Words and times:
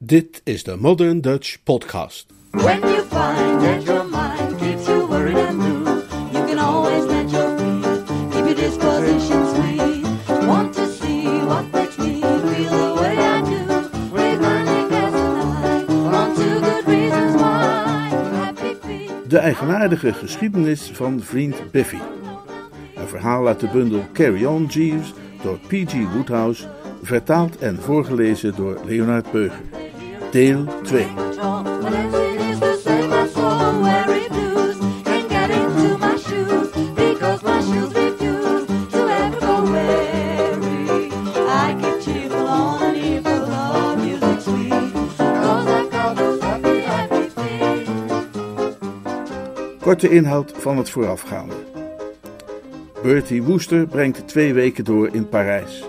Dit 0.00 0.40
is 0.44 0.62
de 0.62 0.76
Modern 0.76 1.20
Dutch 1.20 1.62
Podcast. 1.64 2.26
When 2.50 2.80
you 2.80 3.02
find 3.02 3.60
that 3.60 3.82
your 3.82 4.04
mind 4.04 4.58
keeps 4.58 4.86
you 4.86 5.08
worried 5.08 5.36
and 5.36 5.58
blue, 5.58 6.02
you 6.32 6.46
can 6.46 6.58
always 6.58 7.04
let 7.04 7.30
your 7.30 7.58
feet 7.58 8.06
keep 8.30 8.44
your 8.44 8.54
disposition 8.54 9.46
sweet. 9.54 10.46
Want 10.46 10.74
to 10.74 10.86
see 10.86 11.26
what 11.44 11.72
makes 11.72 11.96
me 11.98 12.20
feel 12.20 12.70
the 12.70 13.00
way 13.00 13.16
I 13.18 13.40
do? 13.42 13.66
Learning 14.14 14.92
as 14.92 15.14
I 15.14 15.84
on 16.14 16.34
two 16.36 16.60
good 16.60 16.86
reasons 16.86 17.34
why. 17.34 18.08
Happy 18.32 18.74
feet. 18.86 19.30
De 19.30 19.38
eigenaardige 19.38 20.12
geschiedenis 20.12 20.90
van 20.92 21.20
vriend 21.20 21.70
Biffy. 21.70 22.00
Een 22.94 23.08
verhaal 23.08 23.46
uit 23.46 23.60
de 23.60 23.68
bundel 23.68 24.04
Carry 24.12 24.44
On 24.44 24.64
Jeeves 24.66 25.12
door 25.42 25.58
P.G. 25.58 26.12
Woodhouse, 26.12 26.68
vertaald 27.02 27.58
en 27.58 27.76
voorgelezen 27.82 28.54
door 28.56 28.80
Leonard 28.84 29.30
Beuger. 29.30 29.77
Deel 30.30 30.66
2. 30.84 31.04
Control, 31.14 31.62
but 31.62 31.92
as 31.92 32.14
it 32.14 32.40
is 32.40 32.60
to 32.60 32.76
save 32.76 33.08
my 33.08 33.26
soul, 33.28 33.80
weary 33.80 34.28
blues 34.28 34.76
can't 35.04 35.28
get 35.28 35.50
into 35.50 35.98
my 35.98 36.16
shoes 36.16 36.68
because 36.94 37.42
my 37.42 37.60
shoes 37.62 37.92
refuse 37.94 38.66
to 38.90 39.08
ever 39.08 39.40
go 39.40 39.62
weary. 39.72 41.10
I 41.48 41.74
keep 41.80 42.00
cheerful 42.02 42.46
on 42.46 42.82
an 42.82 42.96
evil 42.96 43.32
of 43.32 43.96
music 43.96 44.40
sweet, 44.40 44.92
'cause 45.16 45.66
I 45.66 45.88
call 45.90 46.14
those 46.14 46.40
happy, 46.42 46.80
happy 46.82 47.28
feet. 47.34 47.88
Korte 49.80 50.10
inhoud 50.10 50.52
van 50.56 50.76
het 50.76 50.90
voorafgaande. 50.90 51.54
Bertie 53.02 53.42
Wooster 53.42 53.86
brengt 53.86 54.28
twee 54.28 54.54
weken 54.54 54.84
door 54.84 55.08
in 55.12 55.28
Parijs. 55.28 55.84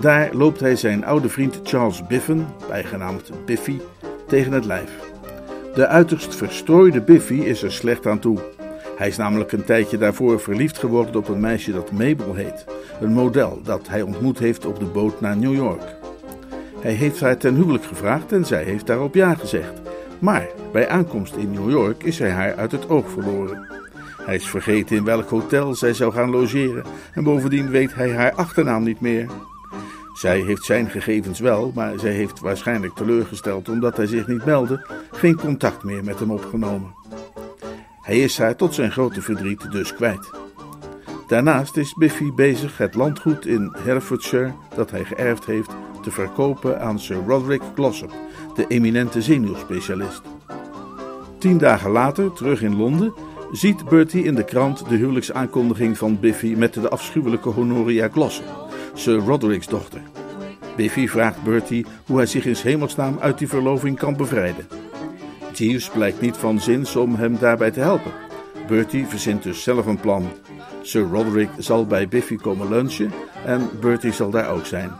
Daar 0.00 0.34
loopt 0.34 0.60
hij 0.60 0.76
zijn 0.76 1.04
oude 1.04 1.28
vriend 1.28 1.60
Charles 1.62 2.06
Biffen, 2.06 2.46
bijgenaamd 2.68 3.30
Biffy, 3.44 3.80
tegen 4.26 4.52
het 4.52 4.64
lijf. 4.64 4.90
De 5.74 5.86
uiterst 5.86 6.34
verstrooide 6.34 7.00
Biffy 7.00 7.34
is 7.34 7.62
er 7.62 7.72
slecht 7.72 8.06
aan 8.06 8.18
toe. 8.18 8.38
Hij 8.96 9.08
is 9.08 9.16
namelijk 9.16 9.52
een 9.52 9.64
tijdje 9.64 9.98
daarvoor 9.98 10.40
verliefd 10.40 10.78
geworden 10.78 11.16
op 11.16 11.28
een 11.28 11.40
meisje 11.40 11.72
dat 11.72 11.90
Mabel 11.90 12.34
heet, 12.34 12.64
een 13.00 13.12
model 13.12 13.60
dat 13.62 13.88
hij 13.88 14.02
ontmoet 14.02 14.38
heeft 14.38 14.66
op 14.66 14.78
de 14.78 14.84
boot 14.84 15.20
naar 15.20 15.36
New 15.36 15.54
York. 15.54 15.94
Hij 16.80 16.92
heeft 16.92 17.20
haar 17.20 17.36
ten 17.36 17.54
huwelijk 17.54 17.84
gevraagd 17.84 18.32
en 18.32 18.44
zij 18.44 18.62
heeft 18.62 18.86
daarop 18.86 19.14
ja 19.14 19.34
gezegd. 19.34 19.80
Maar 20.18 20.48
bij 20.72 20.88
aankomst 20.88 21.34
in 21.34 21.50
New 21.50 21.70
York 21.70 22.02
is 22.02 22.18
hij 22.18 22.30
haar 22.30 22.54
uit 22.54 22.72
het 22.72 22.88
oog 22.88 23.10
verloren. 23.10 23.66
Hij 24.16 24.34
is 24.34 24.48
vergeten 24.48 24.96
in 24.96 25.04
welk 25.04 25.28
hotel 25.28 25.74
zij 25.74 25.94
zou 25.94 26.12
gaan 26.12 26.30
logeren 26.30 26.84
en 27.14 27.24
bovendien 27.24 27.70
weet 27.70 27.94
hij 27.94 28.12
haar 28.12 28.32
achternaam 28.32 28.82
niet 28.82 29.00
meer. 29.00 29.26
Zij 30.12 30.40
heeft 30.40 30.64
zijn 30.64 30.90
gegevens 30.90 31.40
wel, 31.40 31.72
maar 31.74 31.98
zij 31.98 32.12
heeft 32.12 32.40
waarschijnlijk 32.40 32.94
teleurgesteld 32.94 33.68
omdat 33.68 33.96
hij 33.96 34.06
zich 34.06 34.26
niet 34.26 34.44
meldde, 34.44 34.86
geen 35.10 35.36
contact 35.36 35.82
meer 35.82 36.04
met 36.04 36.18
hem 36.18 36.30
opgenomen. 36.30 36.94
Hij 38.02 38.20
is 38.20 38.38
haar 38.38 38.56
tot 38.56 38.74
zijn 38.74 38.92
grote 38.92 39.22
verdriet 39.22 39.70
dus 39.70 39.94
kwijt. 39.94 40.30
Daarnaast 41.26 41.76
is 41.76 41.94
Biffy 41.94 42.32
bezig 42.32 42.78
het 42.78 42.94
landgoed 42.94 43.46
in 43.46 43.76
Herefordshire 43.78 44.52
dat 44.74 44.90
hij 44.90 45.04
geërfd 45.04 45.44
heeft 45.46 45.70
te 46.02 46.10
verkopen 46.10 46.80
aan 46.80 47.00
Sir 47.00 47.22
Roderick 47.26 47.62
Glossop, 47.74 48.12
de 48.54 48.66
eminente 48.66 49.22
zenuwspecialist. 49.22 50.22
Tien 51.38 51.58
dagen 51.58 51.90
later, 51.90 52.32
terug 52.32 52.62
in 52.62 52.76
Londen, 52.76 53.12
ziet 53.52 53.84
Bertie 53.84 54.24
in 54.24 54.34
de 54.34 54.44
krant 54.44 54.88
de 54.88 54.96
huwelijksaankondiging 54.96 55.98
van 55.98 56.20
Biffy 56.20 56.54
met 56.56 56.74
de 56.74 56.88
afschuwelijke 56.88 57.48
Honoria 57.48 58.08
Glossop, 58.08 58.71
Sir 58.94 59.18
Roderick's 59.18 59.66
dochter. 59.66 60.00
Biffy 60.76 61.08
vraagt 61.08 61.42
Bertie 61.42 61.86
hoe 62.06 62.16
hij 62.16 62.26
zich 62.26 62.46
in 62.46 62.56
hemelsnaam 62.62 63.18
uit 63.20 63.38
die 63.38 63.48
verloving 63.48 63.98
kan 63.98 64.16
bevrijden. 64.16 64.66
Jeeves 65.52 65.90
blijkt 65.90 66.20
niet 66.20 66.36
van 66.36 66.60
zins 66.60 66.96
om 66.96 67.14
hem 67.14 67.38
daarbij 67.38 67.70
te 67.70 67.80
helpen. 67.80 68.12
Bertie 68.66 69.06
verzint 69.06 69.42
dus 69.42 69.62
zelf 69.62 69.86
een 69.86 70.00
plan. 70.00 70.30
Sir 70.82 71.02
Roderick 71.02 71.50
zal 71.58 71.86
bij 71.86 72.08
Biffy 72.08 72.36
komen 72.36 72.68
lunchen 72.68 73.12
en 73.44 73.68
Bertie 73.80 74.12
zal 74.12 74.30
daar 74.30 74.50
ook 74.50 74.66
zijn. 74.66 74.90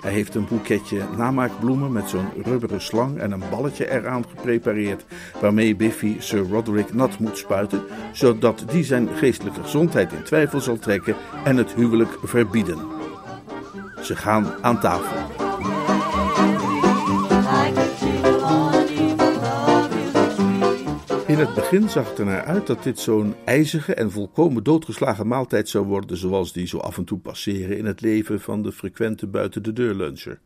Hij 0.00 0.12
heeft 0.12 0.34
een 0.34 0.46
boeketje 0.48 1.02
namaakbloemen 1.16 1.92
met 1.92 2.08
zo'n 2.08 2.28
rubberen 2.44 2.80
slang 2.80 3.18
en 3.18 3.32
een 3.32 3.42
balletje 3.50 3.90
eraan 3.90 4.24
geprepareerd, 4.28 5.04
waarmee 5.40 5.76
Biffy 5.76 6.16
Sir 6.18 6.48
Roderick 6.50 6.94
nat 6.94 7.18
moet 7.18 7.38
spuiten, 7.38 7.82
zodat 8.12 8.64
die 8.70 8.84
zijn 8.84 9.08
geestelijke 9.16 9.62
gezondheid 9.62 10.12
in 10.12 10.22
twijfel 10.22 10.60
zal 10.60 10.78
trekken 10.78 11.16
en 11.44 11.56
het 11.56 11.74
huwelijk 11.74 12.18
verbieden. 12.22 13.03
Ze 14.04 14.16
gaan 14.16 14.62
aan 14.62 14.80
tafel. 14.80 15.16
In 21.26 21.38
het 21.38 21.54
begin 21.54 21.88
zag 21.88 22.08
het 22.08 22.18
er 22.18 22.24
naar 22.24 22.44
uit 22.44 22.66
dat 22.66 22.82
dit 22.82 22.98
zo'n 22.98 23.34
ijzige 23.44 23.94
en 23.94 24.10
volkomen 24.10 24.64
doodgeslagen 24.64 25.26
maaltijd 25.26 25.68
zou 25.68 25.86
worden, 25.86 26.16
zoals 26.16 26.52
die 26.52 26.66
zo 26.66 26.78
af 26.78 26.96
en 26.96 27.04
toe 27.04 27.18
passeren 27.18 27.78
in 27.78 27.84
het 27.84 28.00
leven 28.00 28.40
van 28.40 28.62
de 28.62 28.72
frequente 28.72 29.26
buiten 29.26 29.62
de 29.62 29.72
deur 29.72 29.94
luncher. 29.94 30.40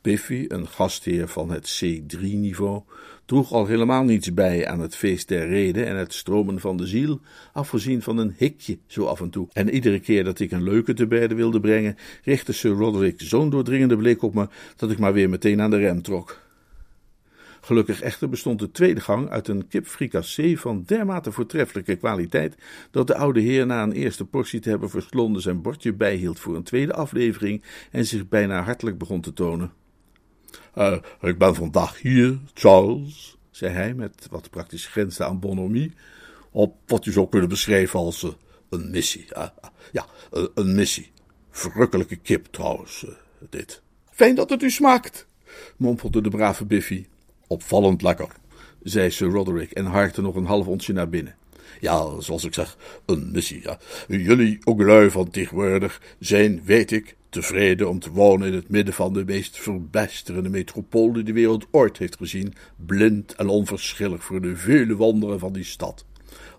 Biffy, 0.00 0.44
een 0.48 0.68
gastheer 0.68 1.28
van 1.28 1.50
het 1.50 1.82
C3-niveau, 1.84 2.82
droeg 3.28 3.52
al 3.52 3.66
helemaal 3.66 4.04
niets 4.04 4.34
bij 4.34 4.66
aan 4.66 4.80
het 4.80 4.96
feest 4.96 5.28
der 5.28 5.48
rede 5.48 5.84
en 5.84 5.96
het 5.96 6.12
stromen 6.12 6.60
van 6.60 6.76
de 6.76 6.86
ziel, 6.86 7.20
afgezien 7.52 8.02
van 8.02 8.18
een 8.18 8.34
hikje 8.36 8.78
zo 8.86 9.04
af 9.04 9.20
en 9.20 9.30
toe. 9.30 9.48
En 9.52 9.70
iedere 9.70 9.98
keer 9.98 10.24
dat 10.24 10.38
ik 10.38 10.50
een 10.50 10.62
leuke 10.62 10.94
te 10.94 11.06
berde 11.06 11.34
wilde 11.34 11.60
brengen, 11.60 11.96
richtte 12.24 12.52
Sir 12.52 12.70
Roderick 12.70 13.20
zo'n 13.20 13.50
doordringende 13.50 13.96
blik 13.96 14.22
op 14.22 14.34
me 14.34 14.48
dat 14.76 14.90
ik 14.90 14.98
maar 14.98 15.12
weer 15.12 15.28
meteen 15.28 15.60
aan 15.60 15.70
de 15.70 15.76
rem 15.76 16.02
trok. 16.02 16.40
Gelukkig 17.60 18.00
echter 18.00 18.28
bestond 18.28 18.58
de 18.58 18.70
tweede 18.70 19.00
gang 19.00 19.28
uit 19.28 19.48
een 19.48 19.68
kip 19.68 19.86
fricassé 19.86 20.56
van 20.56 20.82
dermate 20.86 21.32
voortreffelijke 21.32 21.96
kwaliteit 21.96 22.54
dat 22.90 23.06
de 23.06 23.16
oude 23.16 23.40
heer 23.40 23.66
na 23.66 23.82
een 23.82 23.92
eerste 23.92 24.24
portie 24.24 24.60
te 24.60 24.68
hebben 24.70 24.90
verslonden 24.90 25.42
zijn 25.42 25.62
bordje 25.62 25.92
bijhield 25.92 26.40
voor 26.40 26.56
een 26.56 26.62
tweede 26.62 26.92
aflevering 26.92 27.62
en 27.90 28.06
zich 28.06 28.28
bijna 28.28 28.62
hartelijk 28.62 28.98
begon 28.98 29.20
te 29.20 29.32
tonen. 29.32 29.77
"Eh, 30.74 30.96
ik 31.20 31.38
ben 31.38 31.54
vandaag 31.54 32.00
hier, 32.00 32.38
Charles, 32.54 33.36
zei 33.50 33.72
hij 33.72 33.94
met 33.94 34.26
wat 34.30 34.50
praktisch 34.50 34.86
grensde 34.86 35.24
aan 35.24 35.40
bonhomie, 35.40 35.92
op 36.50 36.76
wat 36.86 37.04
je 37.04 37.12
zou 37.12 37.28
kunnen 37.28 37.48
beschrijven 37.48 37.98
als 37.98 38.22
eh, 38.22 38.30
een 38.68 38.90
missie. 38.90 39.26
ja, 39.92 40.06
eh, 40.32 40.44
een 40.54 40.74
missie. 40.74 41.10
Verrukkelijke 41.50 42.16
kip 42.16 42.46
trouwens, 42.46 43.06
dit. 43.50 43.82
Fijn 44.10 44.34
dat 44.34 44.50
het 44.50 44.62
u 44.62 44.70
smaakt, 44.70 45.26
mompelde 45.76 46.20
de 46.20 46.28
brave 46.28 46.64
Biffy. 46.64 47.06
Opvallend 47.46 48.02
lekker, 48.02 48.28
zei 48.82 49.10
Sir 49.10 49.28
Roderick 49.28 49.70
en 49.70 49.84
harkte 49.84 50.20
nog 50.20 50.34
een 50.34 50.46
half 50.46 50.66
onsje 50.66 50.92
naar 50.92 51.08
binnen. 51.08 51.36
Ja, 51.80 52.20
zoals 52.20 52.44
ik 52.44 52.54
zeg, 52.54 52.76
een 53.06 53.30
missie. 53.32 53.62
Ja. 53.62 53.78
Jullie 54.08 54.58
ook 54.64 54.80
lui 54.80 55.10
van 55.10 55.30
tegenwoordig 55.30 56.02
zijn, 56.18 56.64
weet 56.64 56.92
ik, 56.92 57.16
tevreden 57.28 57.88
om 57.88 57.98
te 57.98 58.10
wonen 58.10 58.48
in 58.48 58.54
het 58.54 58.68
midden 58.68 58.94
van 58.94 59.12
de 59.12 59.24
meest 59.24 59.58
verbijsterende 59.58 60.48
metropool 60.48 61.12
die 61.12 61.22
de 61.22 61.32
wereld 61.32 61.66
ooit 61.70 61.98
heeft 61.98 62.16
gezien, 62.16 62.54
blind 62.76 63.34
en 63.34 63.48
onverschillig 63.48 64.24
voor 64.24 64.40
de 64.40 64.56
vele 64.56 64.94
wonderen 64.94 65.38
van 65.38 65.52
die 65.52 65.64
stad. 65.64 66.04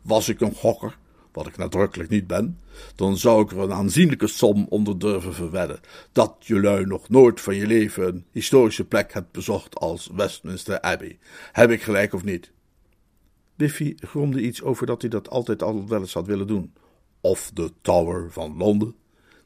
Was 0.02 0.30
ik 0.30 0.41
een 0.41 0.56
gokker, 0.56 0.97
wat 1.31 1.47
ik 1.47 1.57
nadrukkelijk 1.57 2.09
niet 2.09 2.28
ben, 2.28 2.59
dan 2.96 3.18
zou 3.18 3.44
ik 3.44 3.52
er 3.52 3.57
een 3.57 3.74
aanzienlijke 3.74 4.28
som 4.28 4.66
onder 4.69 5.00
durven 5.00 5.34
verwedden 5.34 5.80
dat 6.12 6.35
jullie 6.40 6.86
nog 6.86 7.09
nooit 7.09 7.41
van 7.41 7.56
je 7.56 7.68
leven 7.68 8.07
een 8.07 8.25
historische 8.31 8.86
plek 8.86 9.13
hebt 9.13 9.31
bezocht 9.31 9.75
als 9.75 10.09
Westminster 10.13 10.81
Abbey. 10.81 11.18
Heb 11.51 11.72
ik 11.72 11.81
gelijk 11.81 12.13
of 12.13 12.24
niet? 12.24 12.51
Biffy 13.56 13.96
gromde 13.97 14.41
iets 14.41 14.62
over 14.62 14.86
dat 14.86 15.01
hij 15.01 15.09
dat 15.09 15.30
altijd 15.30 15.63
al 15.63 15.88
wel 15.88 16.00
eens 16.00 16.13
had 16.13 16.25
willen 16.25 16.47
doen. 16.47 16.74
Of 17.22 17.51
de 17.53 17.72
Tower 17.81 18.31
van 18.31 18.57
Londen? 18.57 18.96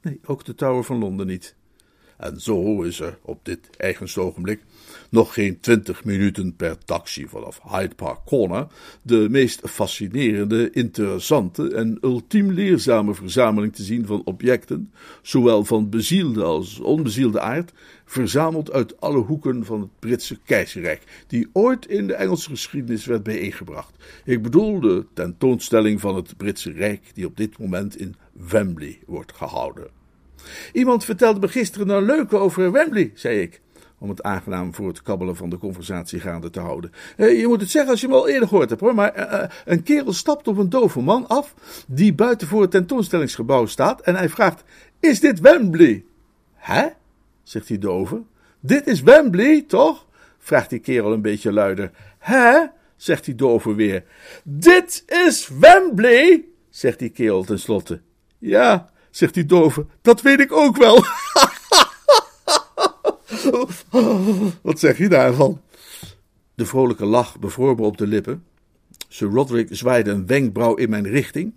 Nee, 0.03 0.19
ook 0.25 0.45
de 0.45 0.55
Tower 0.55 0.83
van 0.83 0.97
Londen 0.97 1.27
niet. 1.27 1.55
En 2.17 2.41
zo 2.41 2.81
is 2.81 2.99
er 2.99 3.17
op 3.21 3.45
dit 3.45 3.69
eigenste 3.77 4.21
ogenblik 4.21 4.63
nog 5.13 5.33
geen 5.33 5.59
twintig 5.59 6.03
minuten 6.03 6.55
per 6.55 6.77
taxi 6.85 7.27
vanaf 7.27 7.59
Hyde 7.63 7.95
Park 7.95 8.19
Corner 8.25 8.67
de 9.01 9.27
meest 9.29 9.61
fascinerende, 9.69 10.69
interessante 10.71 11.73
en 11.73 11.97
ultiem 12.01 12.51
leerzame 12.51 13.13
verzameling 13.13 13.75
te 13.75 13.83
zien 13.83 14.05
van 14.05 14.21
objecten, 14.25 14.91
zowel 15.21 15.65
van 15.65 15.89
bezielde 15.89 16.43
als 16.43 16.79
onbezielde 16.79 17.39
aard, 17.39 17.71
verzameld 18.05 18.71
uit 18.71 19.01
alle 19.01 19.17
hoeken 19.17 19.65
van 19.65 19.81
het 19.81 19.99
Britse 19.99 20.37
keizerrijk, 20.45 21.23
die 21.27 21.49
ooit 21.51 21.85
in 21.85 22.07
de 22.07 22.13
Engelse 22.13 22.49
geschiedenis 22.49 23.05
werd 23.05 23.23
bijeengebracht. 23.23 24.03
Ik 24.25 24.41
bedoel 24.41 24.79
de 24.79 25.05
tentoonstelling 25.13 25.99
van 25.99 26.15
het 26.15 26.37
Britse 26.37 26.71
Rijk, 26.71 27.11
die 27.13 27.25
op 27.25 27.37
dit 27.37 27.57
moment 27.57 27.97
in 27.97 28.15
Wembley 28.49 28.99
wordt 29.05 29.33
gehouden. 29.33 29.87
Iemand 30.71 31.05
vertelde 31.05 31.39
me 31.39 31.47
gisteren 31.47 31.89
een 31.89 32.05
leuke 32.05 32.37
over 32.37 32.71
Wembley, 32.71 33.11
zei 33.13 33.39
ik, 33.39 33.61
om 34.03 34.09
het 34.09 34.23
aangenaam 34.23 34.73
voor 34.73 34.87
het 34.87 35.01
kabbelen 35.01 35.35
van 35.35 35.49
de 35.49 35.57
conversatie 35.57 36.19
gaande 36.19 36.49
te 36.49 36.59
houden. 36.59 36.91
Eh, 37.17 37.39
je 37.39 37.47
moet 37.47 37.61
het 37.61 37.69
zeggen 37.69 37.91
als 37.91 38.01
je 38.01 38.07
hem 38.07 38.15
al 38.15 38.27
eerder 38.27 38.47
gehoord 38.47 38.69
hebt, 38.69 38.81
hoor, 38.81 38.95
maar 38.95 39.13
eh, 39.13 39.43
eh, 39.43 39.49
een 39.65 39.83
kerel 39.83 40.13
stapt 40.13 40.47
op 40.47 40.57
een 40.57 40.69
dove 40.69 41.01
man 41.01 41.27
af, 41.27 41.53
die 41.87 42.13
buiten 42.13 42.47
voor 42.47 42.61
het 42.61 42.71
tentoonstellingsgebouw 42.71 43.65
staat, 43.65 44.01
en 44.01 44.15
hij 44.15 44.29
vraagt, 44.29 44.63
is 44.99 45.19
dit 45.19 45.39
Wembley? 45.39 46.03
Hè? 46.53 46.87
zegt 47.43 47.67
die 47.67 47.77
dove. 47.77 48.21
Dit 48.59 48.87
is 48.87 49.01
Wembley, 49.01 49.63
toch? 49.67 50.05
vraagt 50.39 50.69
die 50.69 50.79
kerel 50.79 51.13
een 51.13 51.21
beetje 51.21 51.53
luider. 51.53 51.91
Hè? 52.17 52.65
zegt 52.95 53.25
die 53.25 53.35
dove 53.35 53.75
weer. 53.75 54.03
Dit 54.43 55.03
is 55.07 55.49
Wembley, 55.59 56.45
zegt 56.69 56.99
die 56.99 57.09
kerel 57.09 57.43
tenslotte. 57.43 58.01
Ja, 58.37 58.89
zegt 59.09 59.33
die 59.33 59.45
dove, 59.45 59.85
dat 60.01 60.21
weet 60.21 60.39
ik 60.39 60.51
ook 60.51 60.77
wel. 60.77 60.95
Wat 64.61 64.79
zeg 64.79 64.97
je 64.97 65.09
daarvan? 65.09 65.61
De 66.55 66.65
vrolijke 66.65 67.05
lach 67.05 67.39
bevroor 67.39 67.75
me 67.75 67.81
op 67.81 67.97
de 67.97 68.07
lippen. 68.07 68.43
Sir 69.07 69.27
Roderick 69.27 69.67
zwaaide 69.71 70.11
een 70.11 70.25
wenkbrauw 70.25 70.75
in 70.75 70.89
mijn 70.89 71.07
richting 71.07 71.53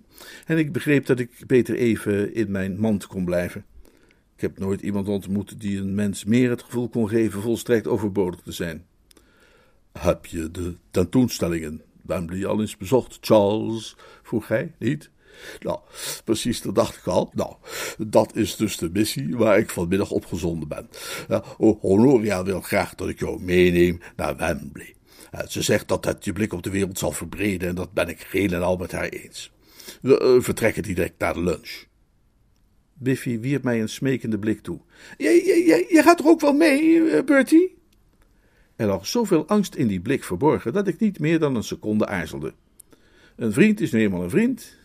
en 0.47 0.59
ik 0.59 0.73
begreep 0.73 1.07
dat 1.07 1.19
ik 1.19 1.31
beter 1.47 1.75
even 1.75 2.35
in 2.35 2.51
mijn 2.51 2.79
mand 2.79 3.07
kon 3.07 3.25
blijven. 3.25 3.65
Ik 4.35 4.43
heb 4.43 4.59
nooit 4.59 4.81
iemand 4.81 5.09
ontmoet 5.09 5.61
die 5.61 5.79
een 5.79 5.95
mens 5.95 6.25
meer 6.25 6.51
het 6.51 6.63
gevoel 6.63 6.89
kon 6.89 7.09
geven 7.09 7.43
volstrekt 7.43 7.87
overbodig 7.87 8.41
te 8.41 8.53
zijn. 8.53 8.85
Heb 9.93 10.27
je 10.27 10.51
de 10.51 10.75
tentoonstellingen 10.91 11.83
Wembley 12.03 12.47
al 12.47 12.61
eens 12.61 12.77
bezocht, 12.77 13.19
Charles? 13.21 13.97
vroeg 14.23 14.49
hij, 14.49 14.75
niet? 14.79 15.11
Nou, 15.61 15.79
precies, 16.25 16.63
dat 16.63 16.75
dacht 16.75 16.97
ik 16.97 17.07
al. 17.07 17.31
Nou, 17.35 17.55
dat 17.99 18.37
is 18.37 18.57
dus 18.57 18.77
de 18.77 18.91
missie 18.93 19.37
waar 19.37 19.59
ik 19.59 19.71
vanmiddag 19.71 20.11
opgezonden 20.11 20.69
ben. 20.69 20.89
Ja, 21.29 21.43
Honoria 21.81 22.45
wil 22.45 22.61
graag 22.61 22.95
dat 22.95 23.09
ik 23.09 23.19
jou 23.19 23.43
meeneem 23.43 24.01
naar 24.17 24.37
Wembley. 24.37 24.95
Ze 25.49 25.63
zegt 25.63 25.89
dat 25.89 26.05
het 26.05 26.25
je 26.25 26.33
blik 26.33 26.53
op 26.53 26.63
de 26.63 26.71
wereld 26.71 26.99
zal 26.99 27.13
verbreden 27.13 27.69
en 27.69 27.75
dat 27.75 27.93
ben 27.93 28.09
ik 28.09 28.21
geheel 28.21 28.53
en 28.53 28.63
al 28.63 28.77
met 28.77 28.93
haar 28.93 29.09
eens. 29.09 29.53
We 30.03 30.35
uh, 30.37 30.43
vertrekken 30.43 30.83
direct 30.83 31.19
naar 31.19 31.35
de 31.35 31.43
lunch. 31.43 31.85
Biffy 32.95 33.41
wierp 33.41 33.63
mij 33.63 33.81
een 33.81 33.89
smekende 33.89 34.39
blik 34.39 34.61
toe. 34.61 34.81
Jij 35.19 36.03
gaat 36.03 36.21
er 36.21 36.27
ook 36.27 36.41
wel 36.41 36.53
mee, 36.53 37.11
eh, 37.11 37.25
Bertie? 37.25 37.79
Er 38.77 38.87
lag 38.87 39.07
zoveel 39.07 39.47
angst 39.47 39.75
in 39.75 39.87
die 39.87 40.01
blik 40.01 40.25
verborgen 40.25 40.73
dat 40.73 40.89
ik 40.89 40.99
niet 40.99 41.19
meer 41.19 41.39
dan 41.39 41.57
een 41.57 41.63
seconde 41.63 42.07
aarzelde. 42.07 42.55
Een 43.37 43.53
vriend 43.53 43.81
is 43.81 43.93
nu 43.93 44.01
eenmaal 44.01 44.23
een 44.23 44.31
vriend. 44.31 44.77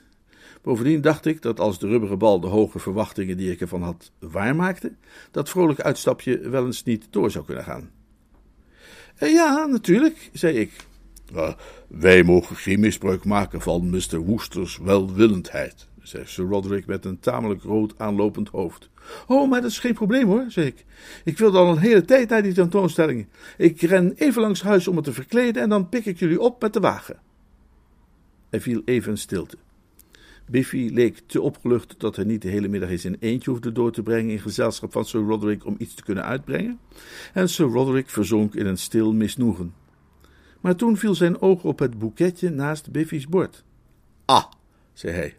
Bovendien 0.62 1.02
dacht 1.02 1.26
ik 1.26 1.42
dat 1.42 1.60
als 1.60 1.80
de 1.80 1.88
rubberen 1.88 2.18
bal 2.18 2.40
de 2.40 2.48
hoge 2.48 2.80
verwachtingen 2.80 3.38
die 3.38 3.52
ik 3.52 3.62
ervan 3.62 3.82
had 3.82 4.12
waarmaakte, 4.20 4.94
dat 5.32 5.50
vrolijk 5.50 5.82
uitstapje 5.82 6.50
wel 6.50 6.66
eens 6.66 6.84
niet 6.84 7.08
door 7.10 7.32
zou 7.32 7.46
kunnen 7.46 7.64
gaan. 7.64 7.90
Eh, 9.16 9.32
ja, 9.32 9.66
natuurlijk, 9.66 10.30
zei 10.34 10.58
ik. 10.58 10.72
Uh, 11.36 11.54
wij 11.88 12.24
mogen 12.24 12.56
geen 12.56 12.80
misbruik 12.80 13.26
maken 13.26 13.62
van 13.62 13.90
Mr. 13.90 14.18
Woesters 14.18 14.78
welwillendheid, 14.78 15.88
zei 16.02 16.26
Sir 16.26 16.46
Roderick 16.46 16.86
met 16.86 17.06
een 17.06 17.20
tamelijk 17.20 17.64
rood 17.64 17.94
aanlopend 17.98 18.50
hoofd. 18.50 18.90
Oh, 19.28 19.50
maar 19.50 19.62
dat 19.62 19.72
is 19.72 19.80
geen 19.80 19.94
probleem 19.94 20.28
hoor, 20.28 20.46
zei 20.48 20.66
ik. 20.66 20.86
Ik 21.24 21.38
wilde 21.38 21.58
al 21.58 21.72
een 21.72 21.78
hele 21.78 22.06
tijd 22.06 22.30
naar 22.30 22.44
die 22.44 22.54
tentoonstelling. 22.54 23.28
Ik 23.58 23.82
ren 23.82 24.14
even 24.16 24.42
langs 24.42 24.62
huis 24.62 24.88
om 24.88 24.96
het 24.96 25.06
te 25.06 25.14
verkleden 25.14 25.62
en 25.62 25.70
dan 25.70 25.90
pik 25.90 26.06
ik 26.06 26.20
jullie 26.20 26.42
op 26.42 26.62
met 26.62 26.74
de 26.74 26.80
wagen. 26.80 27.20
Er 28.50 28.62
viel 28.62 28.82
even 28.86 29.18
stilte. 29.18 29.58
Biffy 30.46 30.90
leek 30.94 31.22
te 31.26 31.42
opgelucht 31.42 31.96
dat 31.98 32.16
hij 32.16 32.26
niet 32.26 32.42
de 32.42 32.50
hele 32.50 32.68
middag 32.68 32.90
eens 32.90 33.06
in 33.06 33.18
eentje 33.20 33.50
hoefde 33.50 33.72
door 33.72 33.92
te 33.92 34.04
brengen 34.04 34.32
in 34.32 34.40
gezelschap 34.40 34.92
van 34.92 35.06
Sir 35.06 35.22
Roderick 35.22 35.66
om 35.66 35.76
iets 35.78 35.94
te 35.94 36.04
kunnen 36.04 36.24
uitbrengen, 36.24 36.80
en 37.34 37.50
Sir 37.50 37.66
Roderick 37.66 38.10
verzonk 38.10 38.56
in 38.56 38.66
een 38.66 38.78
stil 38.78 39.14
misnoegen. 39.14 39.74
Maar 40.62 40.76
toen 40.76 40.98
viel 40.98 41.16
zijn 41.16 41.42
oog 41.42 41.64
op 41.64 41.80
het 41.80 42.00
boeketje 42.00 42.50
naast 42.50 42.92
Biffy's 42.92 43.28
bord. 43.28 43.64
Ah, 44.26 44.46
zei 44.94 45.14
hij, 45.14 45.36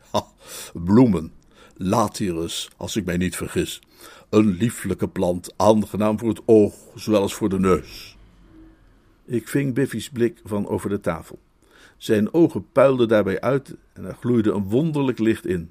bloemen, 0.75 1.33
Latirus, 1.77 2.71
als 2.77 2.97
ik 2.97 3.05
mij 3.05 3.17
niet 3.17 3.37
vergis. 3.37 3.83
Een 4.29 4.51
lieflijke 4.51 5.09
plant, 5.09 5.55
aangenaam 5.57 6.19
voor 6.19 6.29
het 6.29 6.43
oog, 6.45 6.75
zowel 6.95 7.23
als 7.23 7.35
voor 7.35 7.49
de 7.49 7.59
neus. 7.59 8.17
Ik 9.25 9.49
ving 9.49 9.75
Biffy's 9.75 10.11
blik 10.11 10.41
van 10.45 10.69
over 10.69 10.89
de 10.89 11.01
tafel. 11.01 11.39
Zijn 12.03 12.35
ogen 12.35 12.67
puilden 12.73 13.09
daarbij 13.09 13.41
uit 13.41 13.75
en 13.93 14.05
er 14.05 14.15
gloeide 14.15 14.51
een 14.51 14.69
wonderlijk 14.69 15.19
licht 15.19 15.47
in. 15.47 15.71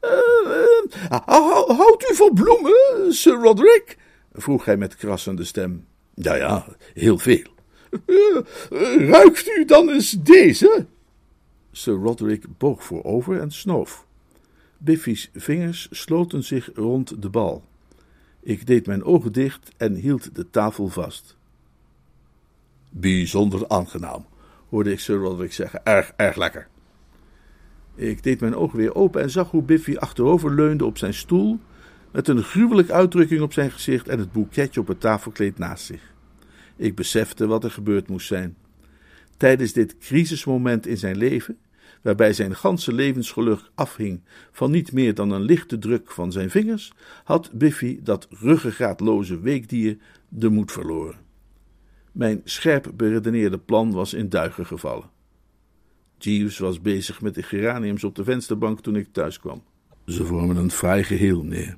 Uh, 0.00 0.10
uh, 1.10 1.18
houdt 1.78 2.10
u 2.10 2.14
van 2.14 2.34
bloemen, 2.34 3.12
Sir 3.12 3.32
Roderick? 3.32 3.98
vroeg 4.32 4.64
hij 4.64 4.76
met 4.76 4.96
krassende 4.96 5.44
stem. 5.44 5.86
Ja, 6.14 6.34
ja, 6.34 6.66
heel 6.94 7.18
veel. 7.18 7.46
Uh, 8.06 9.08
ruikt 9.08 9.48
u 9.48 9.64
dan 9.64 9.88
eens 9.88 10.10
deze? 10.10 10.86
Sir 11.72 11.94
Roderick 11.94 12.44
boog 12.58 12.84
voorover 12.84 13.40
en 13.40 13.50
snoof. 13.50 14.06
Biffy's 14.78 15.30
vingers 15.34 15.88
sloten 15.90 16.44
zich 16.44 16.70
rond 16.74 17.22
de 17.22 17.28
bal. 17.28 17.64
Ik 18.42 18.66
deed 18.66 18.86
mijn 18.86 19.04
ogen 19.04 19.32
dicht 19.32 19.70
en 19.76 19.94
hield 19.94 20.34
de 20.34 20.50
tafel 20.50 20.88
vast. 20.88 21.36
Bijzonder 22.90 23.68
aangenaam, 23.68 24.26
hoorde 24.70 24.92
ik 24.92 25.00
Sir 25.00 25.52
zeggen. 25.52 25.84
Erg, 25.84 26.12
erg 26.16 26.36
lekker. 26.36 26.68
Ik 27.94 28.22
deed 28.22 28.40
mijn 28.40 28.54
ogen 28.54 28.78
weer 28.78 28.94
open 28.94 29.22
en 29.22 29.30
zag 29.30 29.50
hoe 29.50 29.62
Biffy 29.62 29.96
achterover 29.96 30.54
leunde 30.54 30.84
op 30.84 30.98
zijn 30.98 31.14
stoel, 31.14 31.58
met 32.12 32.28
een 32.28 32.42
gruwelijke 32.42 32.92
uitdrukking 32.92 33.40
op 33.40 33.52
zijn 33.52 33.70
gezicht 33.70 34.08
en 34.08 34.18
het 34.18 34.32
boeketje 34.32 34.80
op 34.80 34.86
het 34.86 35.00
tafelkleed 35.00 35.58
naast 35.58 35.84
zich. 35.84 36.12
Ik 36.76 36.94
besefte 36.94 37.46
wat 37.46 37.64
er 37.64 37.70
gebeurd 37.70 38.08
moest 38.08 38.26
zijn. 38.26 38.56
Tijdens 39.36 39.72
dit 39.72 39.98
crisismoment 39.98 40.86
in 40.86 40.96
zijn 40.96 41.16
leven, 41.16 41.58
waarbij 42.02 42.32
zijn 42.32 42.56
ganse 42.56 42.92
levensgeluk 42.92 43.70
afhing 43.74 44.20
van 44.52 44.70
niet 44.70 44.92
meer 44.92 45.14
dan 45.14 45.30
een 45.30 45.42
lichte 45.42 45.78
druk 45.78 46.10
van 46.10 46.32
zijn 46.32 46.50
vingers, 46.50 46.92
had 47.24 47.52
Biffy, 47.52 47.98
dat 48.02 48.28
ruggengraatloze 48.30 49.40
weekdier, 49.40 49.96
de 50.28 50.48
moed 50.48 50.72
verloren. 50.72 51.29
Mijn 52.12 52.40
scherp 52.44 52.90
beredeneerde 52.94 53.58
plan 53.58 53.92
was 53.92 54.14
in 54.14 54.28
duigen 54.28 54.66
gevallen. 54.66 55.10
Jeeves 56.18 56.58
was 56.58 56.80
bezig 56.80 57.20
met 57.20 57.34
de 57.34 57.42
geraniums 57.42 58.04
op 58.04 58.14
de 58.14 58.24
vensterbank 58.24 58.80
toen 58.80 58.96
ik 58.96 59.08
thuis 59.12 59.40
kwam. 59.40 59.62
Ze 60.06 60.24
vormen 60.24 60.56
een 60.56 60.70
fraai 60.70 61.04
geheel, 61.04 61.42
meneer, 61.42 61.76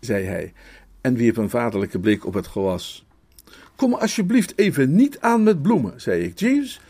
zei 0.00 0.24
hij, 0.24 0.52
en 1.00 1.14
wierp 1.14 1.36
een 1.36 1.50
vaderlijke 1.50 2.00
blik 2.00 2.26
op 2.26 2.34
het 2.34 2.46
gewas. 2.46 3.06
Kom 3.76 3.94
alsjeblieft 3.94 4.58
even 4.58 4.94
niet 4.94 5.20
aan 5.20 5.42
met 5.42 5.62
bloemen, 5.62 6.00
zei 6.00 6.22
ik. 6.22 6.38
Jeeves, 6.38 6.80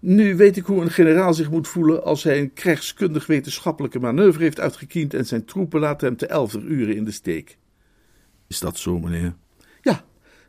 nu 0.00 0.36
weet 0.36 0.56
ik 0.56 0.64
hoe 0.64 0.82
een 0.82 0.90
generaal 0.90 1.34
zich 1.34 1.50
moet 1.50 1.68
voelen 1.68 2.04
als 2.04 2.22
hij 2.22 2.38
een 2.40 2.52
krijgskundig 2.52 3.26
wetenschappelijke 3.26 3.98
manoeuvre 3.98 4.42
heeft 4.42 4.60
uitgekiend 4.60 5.14
en 5.14 5.26
zijn 5.26 5.44
troepen 5.44 5.80
laten 5.80 6.06
hem 6.06 6.16
te 6.16 6.26
elf 6.26 6.54
uren 6.54 6.96
in 6.96 7.04
de 7.04 7.10
steek. 7.10 7.58
Is 8.46 8.60
dat 8.60 8.78
zo, 8.78 8.98
meneer? 8.98 9.34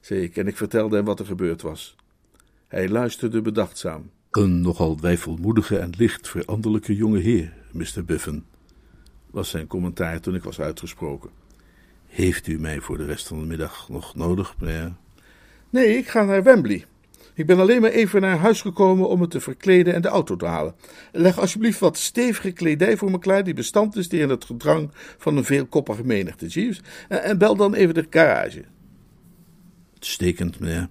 Zei 0.06 0.22
ik 0.22 0.38
en 0.38 0.48
ik 0.48 0.58
vertelde 0.58 0.96
hem 0.96 1.06
wat 1.06 1.20
er 1.20 1.26
gebeurd 1.26 1.62
was. 1.62 1.96
Hij 2.68 2.90
luisterde 2.90 3.42
bedachtzaam. 3.42 4.10
Een 4.32 4.62
nogal 4.62 5.00
wijfelmoedige 5.00 5.78
en 5.78 5.94
licht 5.98 6.30
veranderlijke 6.30 6.96
jonge 6.96 7.20
heer, 7.20 7.54
Mr. 7.72 8.06
Biffen, 8.06 8.46
was 9.32 9.50
zijn 9.50 9.68
commentaar 9.68 10.20
toen 10.20 10.36
ik 10.36 10.44
was 10.44 10.60
uitgesproken. 10.60 11.30
Heeft 12.08 12.48
u 12.48 12.60
mij 12.60 12.80
voor 12.80 12.98
de 12.98 13.06
rest 13.06 13.28
van 13.28 13.40
de 13.40 13.46
middag 13.46 13.90
nog 13.90 14.16
nodig, 14.16 14.56
meneer? 14.60 14.94
Nee, 15.70 15.98
ik 15.98 16.08
ga 16.08 16.24
naar 16.24 16.44
Wembley. 16.44 16.86
Ik 17.34 17.46
ben 17.46 17.60
alleen 17.60 17.82
maar 17.82 17.92
even 17.92 18.22
naar 18.22 18.38
huis 18.38 18.62
gekomen 18.62 19.10
om 19.10 19.22
het 19.22 19.32
te 19.32 19.40
verkleden 19.40 19.94
en 19.94 20.02
de 20.02 20.08
auto 20.08 20.36
te 20.36 20.46
halen. 20.46 20.76
Leg 21.12 21.40
alsjeblieft 21.40 21.80
wat 21.80 21.98
stevige 21.98 22.52
kledij 22.52 22.98
voor 22.98 23.12
me 23.12 23.20
klaar 23.20 23.44
die 23.44 23.54
bestand 23.54 23.96
is 23.96 24.08
tegen 24.08 24.30
het 24.30 24.46
gedrang 24.46 24.92
van 25.18 25.38
een 25.38 25.46
veelkoppige 25.46 26.04
menigte, 26.04 26.48
Jeeves. 26.48 26.82
En 27.08 27.38
bel 27.38 27.56
dan 27.56 27.74
even 27.74 27.94
de 27.94 28.08
garage. 28.10 28.64
Uitstekend, 29.96 30.60
meneer. 30.60 30.90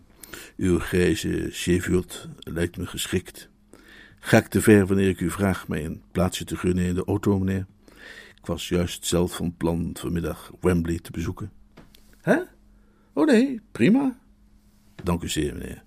Uw 0.57 0.79
grijze 0.79 1.49
Cheviolet 1.51 2.29
lijkt 2.39 2.77
me 2.77 2.87
geschikt. 2.87 3.49
Ga 4.21 4.39
ik 4.39 4.47
te 4.47 4.61
ver 4.61 4.87
wanneer 4.87 5.09
ik 5.09 5.21
u 5.21 5.31
vraag 5.31 5.69
mij 5.69 5.85
een 5.85 6.03
plaatsje 6.13 6.45
te 6.45 6.57
gunnen 6.57 6.85
in 6.85 6.95
de 6.95 7.05
auto, 7.05 7.39
meneer? 7.39 7.67
Ik 8.39 8.47
was 8.47 8.69
juist 8.69 9.07
zelf 9.07 9.37
van 9.37 9.57
plan 9.57 9.91
vanmiddag 9.99 10.53
Wembley 10.61 10.99
te 10.99 11.11
bezoeken. 11.11 11.53
Hè? 12.21 12.39
Oh 13.13 13.27
nee, 13.27 13.61
prima. 13.73 14.19
Dank 15.03 15.23
u 15.23 15.29
zeer, 15.29 15.53
meneer. 15.53 15.83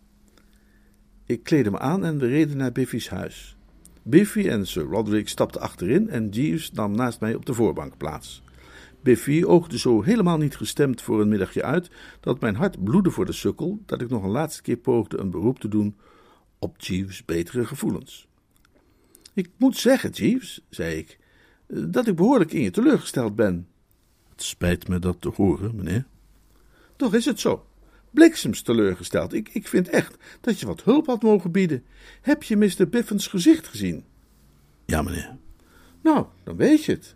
Ik 1.25 1.43
kleedde 1.43 1.71
me 1.71 1.79
aan 1.79 2.05
en 2.05 2.17
we 2.17 2.27
reden 2.27 2.57
naar 2.57 2.71
Biffy's 2.71 3.09
huis. 3.09 3.55
Biffy 4.03 4.47
en 4.47 4.67
Sir 4.67 4.83
Roderick 4.83 5.29
stapten 5.29 5.61
achterin 5.61 6.09
en 6.09 6.29
Jeeves 6.29 6.71
nam 6.71 6.95
naast 6.95 7.19
mij 7.19 7.35
op 7.35 7.45
de 7.45 7.53
voorbank 7.53 7.97
plaats. 7.97 8.43
Biffy 9.01 9.43
oogde 9.43 9.77
zo 9.77 10.01
helemaal 10.01 10.37
niet 10.37 10.55
gestemd 10.55 11.01
voor 11.01 11.21
een 11.21 11.29
middagje 11.29 11.63
uit 11.63 11.89
dat 12.19 12.39
mijn 12.39 12.55
hart 12.55 12.83
bloedde 12.83 13.11
voor 13.11 13.25
de 13.25 13.31
sukkel 13.31 13.79
dat 13.85 14.01
ik 14.01 14.09
nog 14.09 14.23
een 14.23 14.29
laatste 14.29 14.61
keer 14.61 14.77
poogde 14.77 15.17
een 15.17 15.29
beroep 15.29 15.59
te 15.59 15.67
doen 15.67 15.95
op 16.59 16.81
Jeeves' 16.81 17.25
betere 17.25 17.65
gevoelens. 17.65 18.27
Ik 19.33 19.49
moet 19.57 19.77
zeggen, 19.77 20.09
Jeeves, 20.09 20.61
zei 20.69 20.97
ik, 20.97 21.19
dat 21.67 22.07
ik 22.07 22.15
behoorlijk 22.15 22.51
in 22.51 22.61
je 22.61 22.71
teleurgesteld 22.71 23.35
ben. 23.35 23.67
Het 24.29 24.43
spijt 24.43 24.87
me 24.87 24.99
dat 24.99 25.21
te 25.21 25.31
horen, 25.35 25.75
meneer. 25.75 26.05
Toch 26.95 27.13
is 27.13 27.25
het 27.25 27.39
zo 27.39 27.65
bliksems 28.11 28.61
teleurgesteld. 28.61 29.33
Ik, 29.33 29.49
ik 29.49 29.67
vind 29.67 29.89
echt 29.89 30.15
dat 30.41 30.59
je 30.59 30.65
wat 30.65 30.83
hulp 30.83 31.05
had 31.05 31.21
mogen 31.21 31.51
bieden. 31.51 31.83
Heb 32.21 32.43
je 32.43 32.55
Mr. 32.57 32.89
Biffens 32.89 33.27
gezicht 33.27 33.67
gezien? 33.67 34.05
Ja, 34.85 35.01
meneer. 35.01 35.37
Nou, 36.01 36.25
dan 36.43 36.55
weet 36.55 36.83
je 36.83 36.91
het. 36.91 37.15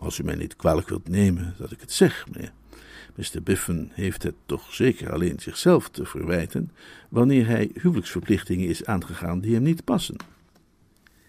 Als 0.00 0.18
u 0.18 0.24
mij 0.24 0.34
niet 0.34 0.56
kwalijk 0.56 0.88
wilt 0.88 1.08
nemen 1.08 1.54
dat 1.58 1.70
ik 1.70 1.80
het 1.80 1.92
zeg, 1.92 2.26
meneer. 2.32 2.52
Mr. 3.14 3.42
Biffen 3.42 3.90
heeft 3.92 4.22
het 4.22 4.34
toch 4.46 4.74
zeker 4.74 5.12
alleen 5.12 5.38
zichzelf 5.40 5.88
te 5.88 6.04
verwijten 6.04 6.70
wanneer 7.08 7.46
hij 7.46 7.70
huwelijksverplichtingen 7.74 8.68
is 8.68 8.84
aangegaan 8.84 9.40
die 9.40 9.54
hem 9.54 9.62
niet 9.62 9.84
passen. 9.84 10.16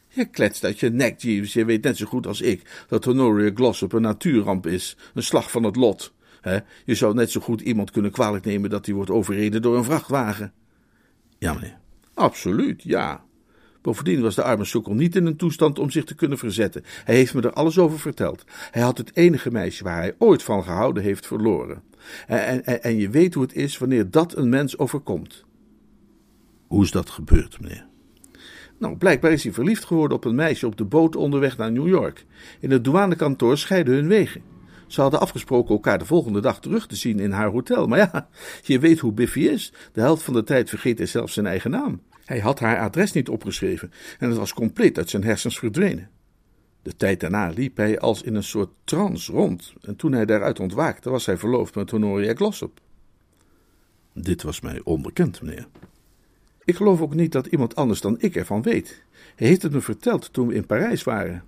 Je 0.07 0.25
kletst 0.25 0.63
uit 0.63 0.79
je 0.79 0.89
nek, 0.89 1.19
Jeeves. 1.19 1.53
Je 1.53 1.65
weet 1.65 1.83
net 1.83 1.97
zo 1.97 2.05
goed 2.05 2.27
als 2.27 2.41
ik 2.41 2.85
dat 2.87 3.05
Honoria 3.05 3.51
Glossop 3.53 3.93
een 3.93 4.01
natuurramp 4.01 4.67
is, 4.67 4.97
een 5.13 5.23
slag 5.23 5.51
van 5.51 5.63
het 5.63 5.75
lot. 5.75 6.13
Je 6.85 6.95
zou 6.95 7.13
net 7.13 7.31
zo 7.31 7.41
goed 7.41 7.61
iemand 7.61 7.91
kunnen 7.91 8.11
kwalijk 8.11 8.45
nemen 8.45 8.69
dat 8.69 8.85
hij 8.85 8.95
wordt 8.95 9.11
overreden 9.11 9.61
door 9.61 9.77
een 9.77 9.83
vrachtwagen. 9.83 10.53
Ja, 11.37 11.53
meneer. 11.53 11.77
Absoluut, 12.13 12.83
ja. 12.83 13.23
Bovendien 13.81 14.21
was 14.21 14.35
de 14.35 14.43
arme 14.43 14.65
sukkel 14.65 14.93
niet 14.93 15.15
in 15.15 15.25
een 15.25 15.35
toestand 15.35 15.79
om 15.79 15.89
zich 15.89 16.03
te 16.03 16.15
kunnen 16.15 16.37
verzetten. 16.37 16.83
Hij 17.03 17.15
heeft 17.15 17.33
me 17.33 17.41
er 17.41 17.53
alles 17.53 17.77
over 17.77 17.99
verteld. 17.99 18.43
Hij 18.71 18.81
had 18.81 18.97
het 18.97 19.15
enige 19.15 19.51
meisje 19.51 19.83
waar 19.83 19.97
hij 19.97 20.15
ooit 20.17 20.43
van 20.43 20.63
gehouden 20.63 21.03
heeft 21.03 21.27
verloren. 21.27 21.81
En, 22.27 22.65
en, 22.65 22.83
en 22.83 22.97
je 22.97 23.09
weet 23.09 23.33
hoe 23.33 23.43
het 23.43 23.55
is 23.55 23.77
wanneer 23.77 24.11
dat 24.11 24.37
een 24.37 24.49
mens 24.49 24.77
overkomt. 24.77 25.45
Hoe 26.67 26.83
is 26.83 26.91
dat 26.91 27.09
gebeurd, 27.09 27.61
meneer? 27.61 27.85
Nou, 28.77 28.97
blijkbaar 28.97 29.31
is 29.31 29.43
hij 29.43 29.53
verliefd 29.53 29.85
geworden 29.85 30.17
op 30.17 30.25
een 30.25 30.35
meisje 30.35 30.67
op 30.67 30.77
de 30.77 30.83
boot 30.83 31.15
onderweg 31.15 31.57
naar 31.57 31.71
New 31.71 31.87
York. 31.87 32.25
In 32.59 32.71
het 32.71 32.83
douanekantoor 32.83 33.57
scheiden 33.57 33.93
hun 33.93 34.07
wegen. 34.07 34.41
Ze 34.87 35.01
hadden 35.01 35.19
afgesproken 35.19 35.73
elkaar 35.73 35.99
de 35.99 36.05
volgende 36.05 36.39
dag 36.39 36.59
terug 36.59 36.87
te 36.87 36.95
zien 36.95 37.19
in 37.19 37.31
haar 37.31 37.49
hotel. 37.49 37.87
Maar 37.87 37.97
ja, 37.97 38.29
je 38.63 38.79
weet 38.79 38.99
hoe 38.99 39.11
Biffy 39.11 39.39
is. 39.39 39.73
De 39.91 40.01
helft 40.01 40.23
van 40.23 40.33
de 40.33 40.43
tijd 40.43 40.69
vergeet 40.69 40.97
hij 40.97 41.07
zelfs 41.07 41.33
zijn 41.33 41.45
eigen 41.45 41.71
naam. 41.71 42.01
Hij 42.31 42.39
had 42.39 42.59
haar 42.59 42.79
adres 42.79 43.11
niet 43.11 43.29
opgeschreven 43.29 43.91
en 44.19 44.29
het 44.29 44.37
was 44.37 44.53
compleet 44.53 44.97
uit 44.97 45.09
zijn 45.09 45.23
hersens 45.23 45.59
verdwenen. 45.59 46.09
De 46.81 46.95
tijd 46.95 47.19
daarna 47.19 47.49
liep 47.49 47.77
hij 47.77 47.99
als 47.99 48.21
in 48.21 48.35
een 48.35 48.43
soort 48.43 48.69
trance 48.83 49.31
rond 49.31 49.73
en 49.81 49.95
toen 49.95 50.11
hij 50.11 50.25
daaruit 50.25 50.59
ontwaakte 50.59 51.09
was 51.09 51.25
hij 51.25 51.37
verloofd 51.37 51.75
met 51.75 51.89
Honoria 51.89 52.33
Glossop. 52.33 52.79
Dit 54.13 54.43
was 54.43 54.61
mij 54.61 54.81
onbekend, 54.83 55.41
meneer. 55.41 55.67
Ik 56.63 56.75
geloof 56.75 57.01
ook 57.01 57.13
niet 57.13 57.31
dat 57.31 57.45
iemand 57.45 57.75
anders 57.75 58.01
dan 58.01 58.19
ik 58.19 58.35
ervan 58.35 58.61
weet. 58.61 59.03
Hij 59.35 59.47
heeft 59.47 59.61
het 59.61 59.71
me 59.71 59.81
verteld 59.81 60.33
toen 60.33 60.47
we 60.47 60.53
in 60.53 60.65
Parijs 60.65 61.03
waren. 61.03 61.43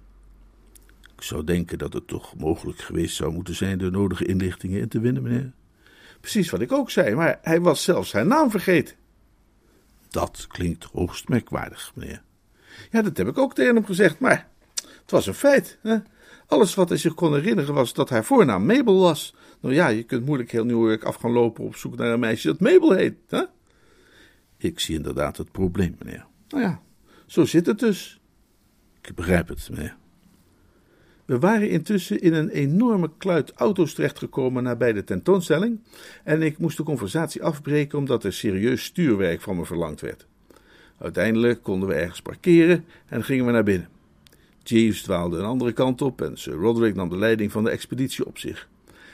Ik 1.15 1.21
zou 1.21 1.43
denken 1.43 1.77
dat 1.77 1.93
het 1.93 2.07
toch 2.07 2.35
mogelijk 2.35 2.79
geweest 2.79 3.15
zou 3.15 3.33
moeten 3.33 3.55
zijn 3.55 3.77
de 3.77 3.91
nodige 3.91 4.25
inlichtingen 4.25 4.79
in 4.79 4.87
te 4.87 4.99
winnen, 4.99 5.23
meneer. 5.23 5.51
Precies 6.19 6.49
wat 6.49 6.61
ik 6.61 6.71
ook 6.71 6.91
zei, 6.91 7.15
maar 7.15 7.39
hij 7.41 7.61
was 7.61 7.83
zelfs 7.83 8.09
zijn 8.09 8.27
naam 8.27 8.51
vergeten. 8.51 8.95
Dat 10.13 10.47
klinkt 10.47 10.83
hoogst 10.83 11.27
merkwaardig, 11.27 11.91
meneer. 11.95 12.21
Ja, 12.91 13.01
dat 13.01 13.17
heb 13.17 13.27
ik 13.27 13.37
ook 13.37 13.55
tegen 13.55 13.75
hem 13.75 13.85
gezegd, 13.85 14.19
maar 14.19 14.49
het 14.75 15.11
was 15.11 15.27
een 15.27 15.33
feit. 15.33 15.77
Hè? 15.81 15.97
Alles 16.47 16.75
wat 16.75 16.89
hij 16.89 16.97
zich 16.97 17.13
kon 17.13 17.33
herinneren 17.33 17.73
was 17.73 17.93
dat 17.93 18.09
haar 18.09 18.23
voornaam 18.23 18.65
Mabel 18.65 18.99
was. 18.99 19.35
Nou 19.59 19.73
ja, 19.73 19.87
je 19.87 20.03
kunt 20.03 20.25
moeilijk 20.25 20.51
heel 20.51 20.65
New 20.65 20.87
York 20.87 21.03
af 21.03 21.15
gaan 21.15 21.31
lopen 21.31 21.63
op 21.63 21.75
zoek 21.75 21.95
naar 21.95 22.11
een 22.11 22.19
meisje 22.19 22.47
dat 22.47 22.59
Mabel 22.59 22.91
heet. 22.91 23.15
Hè? 23.27 23.43
Ik 24.57 24.79
zie 24.79 24.95
inderdaad 24.95 25.37
het 25.37 25.51
probleem, 25.51 25.95
meneer. 25.99 26.25
Nou 26.47 26.63
ja, 26.63 26.81
zo 27.25 27.45
zit 27.45 27.65
het 27.65 27.79
dus. 27.79 28.21
Ik 29.01 29.15
begrijp 29.15 29.47
het, 29.47 29.69
meneer. 29.69 29.95
We 31.25 31.39
waren 31.39 31.69
intussen 31.69 32.21
in 32.21 32.33
een 32.33 32.49
enorme 32.49 33.09
kluit 33.17 33.51
auto's 33.53 33.93
terechtgekomen 33.93 34.63
nabij 34.63 34.93
de 34.93 35.03
tentoonstelling 35.03 35.79
en 36.23 36.41
ik 36.41 36.57
moest 36.57 36.77
de 36.77 36.83
conversatie 36.83 37.43
afbreken 37.43 37.97
omdat 37.97 38.23
er 38.23 38.33
serieus 38.33 38.83
stuurwerk 38.83 39.41
van 39.41 39.55
me 39.55 39.65
verlangd 39.65 40.01
werd. 40.01 40.25
Uiteindelijk 40.97 41.63
konden 41.63 41.89
we 41.89 41.95
ergens 41.95 42.21
parkeren 42.21 42.85
en 43.07 43.23
gingen 43.23 43.45
we 43.45 43.51
naar 43.51 43.63
binnen. 43.63 43.89
Jeeves 44.63 45.01
dwaalde 45.01 45.37
een 45.37 45.45
andere 45.45 45.71
kant 45.71 46.01
op 46.01 46.21
en 46.21 46.37
Sir 46.37 46.53
Roderick 46.53 46.95
nam 46.95 47.09
de 47.09 47.17
leiding 47.17 47.51
van 47.51 47.63
de 47.63 47.69
expeditie 47.69 48.25
op 48.25 48.37
zich. 48.37 48.67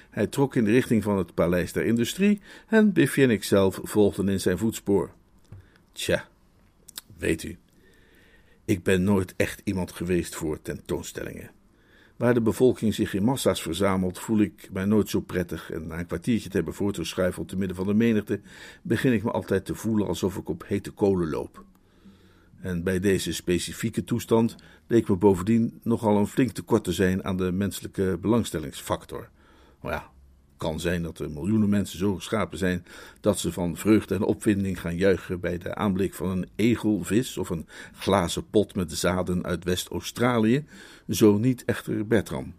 Hij 0.10 0.28
trok 0.28 0.56
in 0.56 0.64
de 0.64 0.72
richting 0.72 1.04
van 1.04 1.18
het 1.18 1.34
Paleis 1.34 1.74
der 1.74 1.86
Industrie 1.86 2.42
en 2.68 2.94
Biffy 2.94 3.22
en 3.22 3.30
ikzelf 3.30 3.80
volgden 3.84 4.30
in 4.30 4.40
zijn 4.40 4.58
voetspoor. 4.58 5.12
Tja, 5.92 6.28
weet 7.18 7.44
u, 7.44 7.58
ik 8.66 8.84
ben 8.84 9.04
nooit 9.04 9.34
echt 9.38 9.62
iemand 9.64 9.92
geweest 9.92 10.36
voor 10.36 10.62
tentoonstellingen. 10.62 11.58
Waar 12.20 12.34
de 12.34 12.42
bevolking 12.42 12.94
zich 12.94 13.14
in 13.14 13.24
massa's 13.24 13.62
verzamelt, 13.62 14.20
voel 14.20 14.40
ik 14.40 14.70
mij 14.72 14.86
nooit 14.86 15.10
zo 15.10 15.20
prettig. 15.20 15.72
En 15.72 15.88
na 15.88 16.00
een 16.00 16.06
kwartiertje 16.06 16.50
te 16.50 16.56
hebben 16.56 16.74
voortgeschuifeld 16.74 17.48
te 17.48 17.58
midden 17.58 17.76
van 17.76 17.88
de 17.88 17.94
menigte, 17.94 18.40
begin 18.82 19.14
ik 19.14 19.24
me 19.24 19.32
altijd 19.32 19.66
te 19.66 19.76
voelen 19.76 20.08
alsof 20.08 20.38
ik 20.38 20.50
op 20.50 20.64
hete 20.68 20.92
kolen 20.92 21.30
loop. 21.30 21.64
En 22.62 22.84
bij 22.84 23.00
deze 23.00 23.34
specifieke 23.34 24.04
toestand 24.04 24.56
leek 24.88 25.10
me 25.10 25.16
bovendien 25.16 25.80
nogal 25.84 26.18
een 26.18 26.28
flink 26.28 26.52
tekort 26.52 26.84
te 26.84 26.92
zijn 26.92 27.24
aan 27.24 27.38
de 27.38 27.52
menselijke 27.52 28.18
belangstellingsfactor. 28.22 29.30
Maar 29.82 29.92
ja, 29.92 30.10
kan 30.60 30.80
zijn 30.80 31.04
dat 31.04 31.20
er 31.20 31.32
miljoenen 31.32 31.70
mensen 31.70 31.98
zo 31.98 32.16
geschapen 32.16 32.58
zijn 32.58 32.86
dat 33.22 33.40
ze 33.40 33.52
van 33.52 33.78
vreugde 33.78 34.16
en 34.16 34.24
opwinding 34.24 34.82
gaan 34.82 34.96
juichen 34.96 35.40
bij 35.40 35.58
de 35.58 35.76
aanblik 35.76 36.14
van 36.14 36.30
een 36.30 36.48
egelvis 36.56 37.38
of 37.38 37.50
een 37.50 37.68
glazen 37.94 38.50
pot 38.50 38.76
met 38.76 38.92
zaden 38.92 39.46
uit 39.46 39.64
West-Australië, 39.64 40.66
zo 41.08 41.38
niet 41.38 41.66
echter 41.66 42.08
Bertram. 42.08 42.54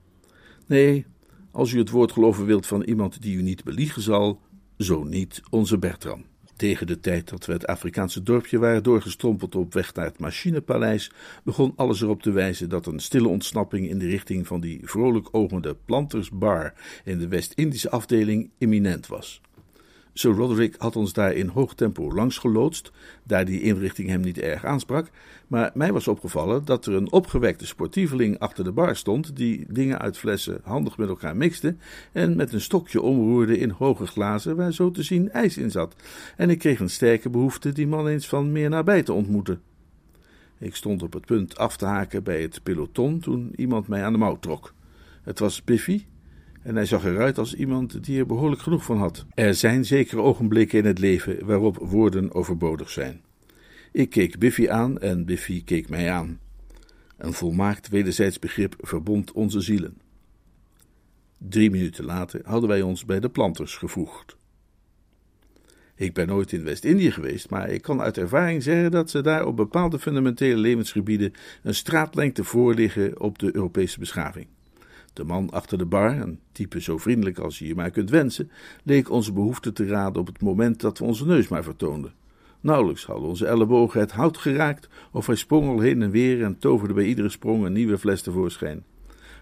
Nee, 0.66 1.07
als 1.50 1.73
u 1.73 1.78
het 1.78 1.90
woord 1.90 2.12
geloven 2.12 2.47
wilt 2.47 2.66
van 2.66 2.83
iemand 2.83 3.23
die 3.23 3.37
u 3.37 3.42
niet 3.42 3.64
beliegen 3.64 4.02
zal, 4.02 4.40
zo 4.78 5.04
niet 5.04 5.42
onze 5.50 5.78
Bertram. 5.78 6.25
Tegen 6.61 6.87
de 6.87 7.00
tijd 7.00 7.29
dat 7.29 7.47
we 7.47 7.52
het 7.52 7.67
Afrikaanse 7.67 8.23
dorpje 8.23 8.59
waren 8.59 8.83
doorgestrompeld 8.83 9.55
op 9.55 9.75
weg 9.75 9.95
naar 9.95 10.05
het 10.05 10.19
machinepaleis, 10.19 11.12
begon 11.45 11.73
alles 11.76 12.00
erop 12.00 12.23
te 12.23 12.31
wijzen 12.31 12.69
dat 12.69 12.87
een 12.87 12.99
stille 12.99 13.29
ontsnapping 13.29 13.88
in 13.88 13.99
de 13.99 14.07
richting 14.07 14.47
van 14.47 14.61
die 14.61 14.81
vrolijk 14.83 15.29
ogende 15.33 15.76
Planters 15.85 16.31
Bar 16.31 16.75
in 17.05 17.19
de 17.19 17.29
West-Indische 17.29 17.90
afdeling 17.90 18.50
imminent 18.59 19.07
was. 19.07 19.40
Sir 20.21 20.35
Roderick 20.35 20.75
had 20.79 20.97
ons 20.97 21.12
daar 21.12 21.33
in 21.33 21.49
hoog 21.49 21.75
tempo 21.75 22.12
langs 22.12 22.39
geloodst, 22.39 22.93
daar 23.23 23.45
die 23.45 23.61
inrichting 23.61 24.09
hem 24.09 24.21
niet 24.21 24.39
erg 24.39 24.65
aansprak, 24.65 25.11
maar 25.47 25.71
mij 25.75 25.93
was 25.93 26.09
opgevallen 26.09 26.65
dat 26.65 26.87
er 26.87 26.95
een 26.95 27.12
opgewekte 27.12 27.67
sportieveling 27.67 28.39
achter 28.39 28.65
de 28.65 28.73
bar 28.73 28.97
stond, 28.97 29.37
die 29.37 29.65
dingen 29.69 29.99
uit 29.99 30.19
flessen 30.19 30.61
handig 30.62 30.97
met 30.97 31.09
elkaar 31.09 31.37
mixte 31.37 31.77
en 32.12 32.37
met 32.37 32.53
een 32.53 32.61
stokje 32.61 33.03
omroerde 33.03 33.59
in 33.59 33.71
hoge 33.71 34.07
glazen 34.07 34.57
waar 34.57 34.73
zo 34.73 34.91
te 34.91 35.03
zien 35.03 35.31
ijs 35.31 35.57
in 35.57 35.71
zat, 35.71 35.95
en 36.37 36.50
ik 36.50 36.59
kreeg 36.59 36.81
een 36.81 36.91
sterke 36.91 37.31
behoefte 37.31 37.73
die 37.73 37.87
man 37.87 38.07
eens 38.07 38.29
van 38.29 38.53
meer 38.53 38.69
nabij 38.69 39.03
te 39.03 39.12
ontmoeten. 39.12 39.61
Ik 40.59 40.75
stond 40.75 41.03
op 41.03 41.12
het 41.12 41.27
punt 41.27 41.59
af 41.59 41.77
te 41.77 41.87
haken 41.87 42.23
bij 42.23 42.43
het 42.43 42.61
peloton 42.62 43.21
toen 43.21 43.53
iemand 43.57 43.89
mij 43.89 44.05
aan 44.05 44.12
de 44.12 44.19
mouw 44.19 44.39
trok. 44.39 44.75
Het 45.23 45.39
was 45.39 45.65
Biffy, 45.65 46.05
en 46.71 46.77
hij 46.77 46.87
zag 46.87 47.05
eruit 47.05 47.39
als 47.39 47.55
iemand 47.55 48.05
die 48.05 48.19
er 48.19 48.27
behoorlijk 48.27 48.62
genoeg 48.62 48.85
van 48.85 48.99
had. 48.99 49.27
Er 49.35 49.55
zijn 49.55 49.85
zekere 49.85 50.21
ogenblikken 50.21 50.79
in 50.79 50.85
het 50.85 50.99
leven 50.99 51.47
waarop 51.47 51.77
woorden 51.77 52.35
overbodig 52.35 52.91
zijn. 52.91 53.21
Ik 53.93 54.11
keek 54.11 54.39
Biffy 54.39 54.69
aan 54.69 54.99
en 54.99 55.25
Biffy 55.25 55.65
keek 55.65 55.89
mij 55.89 56.11
aan. 56.11 56.39
Een 57.17 57.33
volmaakt 57.33 57.89
wederzijds 57.89 58.39
begrip 58.39 58.75
verbond 58.79 59.33
onze 59.33 59.61
zielen. 59.61 59.99
Drie 61.39 61.71
minuten 61.71 62.05
later 62.05 62.41
hadden 62.45 62.69
wij 62.69 62.83
ons 62.83 63.05
bij 63.05 63.21
de 63.21 63.29
planters 63.29 63.77
gevoegd. 63.77 64.37
Ik 65.95 66.15
ben 66.15 66.27
nooit 66.27 66.53
in 66.53 66.65
West-Indië 66.65 67.11
geweest, 67.11 67.50
maar 67.50 67.71
ik 67.71 67.83
kan 67.83 68.00
uit 68.00 68.19
ervaring 68.19 68.62
zeggen 68.62 68.91
dat 68.91 69.11
ze 69.11 69.21
daar 69.21 69.47
op 69.47 69.57
bepaalde 69.57 69.99
fundamentele 69.99 70.57
levensgebieden 70.57 71.33
een 71.62 71.75
straatlengte 71.75 72.45
voor 72.45 72.75
liggen 72.75 73.21
op 73.21 73.39
de 73.39 73.55
Europese 73.55 73.99
beschaving. 73.99 74.47
De 75.12 75.25
man 75.25 75.50
achter 75.50 75.79
de 75.79 75.87
bar, 75.87 76.21
een 76.21 76.38
type 76.52 76.81
zo 76.81 76.99
vriendelijk 76.99 77.38
als 77.38 77.59
je 77.59 77.67
je 77.67 77.75
maar 77.75 77.90
kunt 77.90 78.11
wensen, 78.11 78.50
leek 78.85 79.11
onze 79.11 79.33
behoefte 79.33 79.73
te 79.73 79.87
raden 79.87 80.21
op 80.21 80.26
het 80.26 80.40
moment 80.40 80.81
dat 80.81 80.99
we 80.99 81.05
onze 81.05 81.26
neus 81.26 81.49
maar 81.49 81.64
vertoonden. 81.64 82.12
Nauwelijks 82.61 83.05
hadden 83.05 83.29
onze 83.29 83.47
ellebogen 83.47 84.00
het 84.00 84.12
hout 84.12 84.38
geraakt, 84.38 84.88
of 85.12 85.26
hij 85.26 85.37
sprong 85.37 85.69
al 85.69 85.81
heen 85.81 86.02
en 86.02 86.11
weer 86.11 86.43
en 86.43 86.59
toverde 86.59 86.95
bij 86.95 87.05
iedere 87.05 87.29
sprong 87.29 87.64
een 87.64 87.73
nieuwe 87.73 87.99
fles 87.99 88.23
tevoorschijn. 88.23 88.85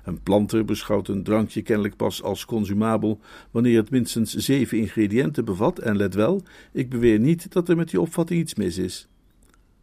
Een 0.04 0.22
planter 0.22 0.64
beschouwt 0.64 1.08
een 1.08 1.22
drankje 1.22 1.62
kennelijk 1.62 1.96
pas 1.96 2.22
als 2.22 2.44
consumabel 2.44 3.20
wanneer 3.50 3.76
het 3.76 3.90
minstens 3.90 4.34
zeven 4.34 4.78
ingrediënten 4.78 5.44
bevat, 5.44 5.78
en 5.78 5.96
let 5.96 6.14
wel, 6.14 6.42
ik 6.72 6.88
beweer 6.90 7.18
niet 7.18 7.52
dat 7.52 7.68
er 7.68 7.76
met 7.76 7.90
die 7.90 8.00
opvatting 8.00 8.40
iets 8.40 8.54
mis 8.54 8.78
is. 8.78 9.08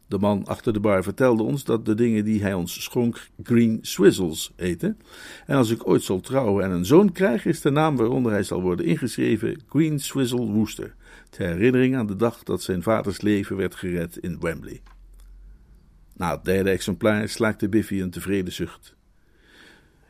De 0.07 0.17
man 0.17 0.45
achter 0.45 0.73
de 0.73 0.79
bar 0.79 1.03
vertelde 1.03 1.43
ons 1.43 1.63
dat 1.63 1.85
de 1.85 1.95
dingen 1.95 2.25
die 2.25 2.41
hij 2.41 2.53
ons 2.53 2.83
schonk 2.83 3.27
green 3.43 3.79
swizzles 3.81 4.51
heten. 4.55 4.99
En 5.45 5.57
als 5.57 5.69
ik 5.69 5.87
ooit 5.87 6.03
zal 6.03 6.19
trouwen 6.19 6.63
en 6.63 6.71
een 6.71 6.85
zoon 6.85 7.11
krijg, 7.11 7.45
is 7.45 7.61
de 7.61 7.69
naam 7.69 7.95
waaronder 7.95 8.31
hij 8.31 8.43
zal 8.43 8.61
worden 8.61 8.85
ingeschreven 8.85 9.61
Green 9.69 9.99
Swizzle 9.99 10.45
Wooster. 10.45 10.95
Ter 11.29 11.47
herinnering 11.47 11.95
aan 11.95 12.07
de 12.07 12.15
dag 12.15 12.43
dat 12.43 12.61
zijn 12.63 12.83
vaders 12.83 13.21
leven 13.21 13.55
werd 13.55 13.75
gered 13.75 14.17
in 14.17 14.39
Wembley. 14.39 14.81
Na 16.13 16.31
het 16.31 16.45
derde 16.45 16.69
exemplaar 16.69 17.29
slaakte 17.29 17.69
Biffy 17.69 18.01
een 18.01 18.09
tevreden 18.09 18.53
zucht. 18.53 18.95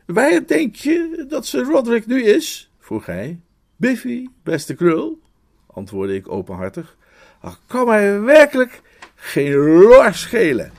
Waar 0.06 0.46
denk 0.46 0.74
je 0.74 1.24
dat 1.28 1.46
Sir 1.46 1.64
Roderick 1.64 2.06
nu 2.06 2.22
is? 2.22 2.70
vroeg 2.78 3.06
hij. 3.06 3.40
Biffy, 3.76 4.28
beste 4.42 4.74
krul, 4.74 5.20
antwoordde 5.66 6.14
ik 6.14 6.28
openhartig. 6.28 6.96
Ach, 7.40 7.60
kan 7.66 7.86
mij 7.86 8.20
werkelijk 8.20 8.82
geen 9.26 9.54
lor 9.54 10.14
schelen. 10.14 10.72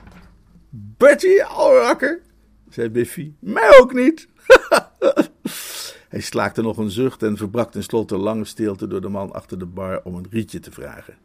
Betty, 0.70 1.38
rakker, 1.38 2.22
zei 2.70 2.90
Biffy. 2.90 3.32
Mij 3.40 3.80
ook 3.80 3.94
niet. 3.94 4.28
Hij 6.10 6.22
slaakte 6.22 6.62
nog 6.62 6.78
een 6.78 6.92
zucht 6.92 7.24
en 7.24 7.38
verbrak 7.38 7.72
tenslotte 7.72 8.16
een 8.16 8.22
lange 8.22 8.46
stilte 8.46 8.88
door 8.88 9.02
de 9.02 9.10
man 9.10 9.34
achter 9.34 9.60
de 9.60 9.66
bar 9.66 10.02
om 10.04 10.16
een 10.16 10.28
rietje 10.30 10.60
te 10.60 10.72
vragen. 10.72 11.18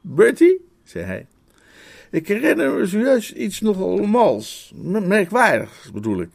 Bertie, 0.00 0.66
zei 0.84 1.04
hij, 1.04 1.26
ik 2.10 2.28
herinner 2.28 2.72
me 2.72 2.86
zojuist 2.86 3.30
iets 3.30 3.60
nogal 3.60 3.96
mals, 3.96 4.72
merkwaardigs 4.74 5.90
bedoel 5.92 6.20
ik. 6.20 6.30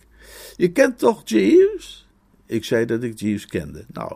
Je 0.56 0.72
kent 0.72 1.00
toch 1.00 1.22
Jeeves? 1.26 2.08
Ik 2.46 2.66
zei 2.66 2.86
dat 2.86 3.04
ik 3.04 3.20
Jeeves 3.20 3.46
kende. 3.46 3.86
Nou, 3.88 4.16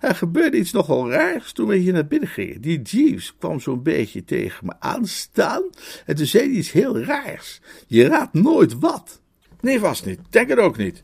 er 0.00 0.14
gebeurde 0.14 0.56
iets 0.56 0.72
nogal 0.72 1.10
raars 1.10 1.52
toen 1.52 1.68
we 1.68 1.76
hier 1.76 1.92
naar 1.92 2.06
binnen 2.06 2.28
gingen. 2.28 2.60
Die 2.60 2.82
Jeeves 2.82 3.34
kwam 3.38 3.60
zo'n 3.60 3.82
beetje 3.82 4.24
tegen 4.24 4.66
me 4.66 4.72
aanstaan 4.78 5.62
en 6.06 6.16
toen 6.16 6.26
zei 6.26 6.44
hij 6.44 6.52
iets 6.52 6.72
heel 6.72 6.98
raars. 6.98 7.60
Je 7.86 8.06
raadt 8.06 8.32
nooit 8.32 8.78
wat. 8.78 9.20
Nee, 9.60 9.78
vast 9.78 10.06
niet. 10.06 10.20
Denk 10.30 10.48
het 10.48 10.58
ook 10.58 10.76
niet. 10.76 11.02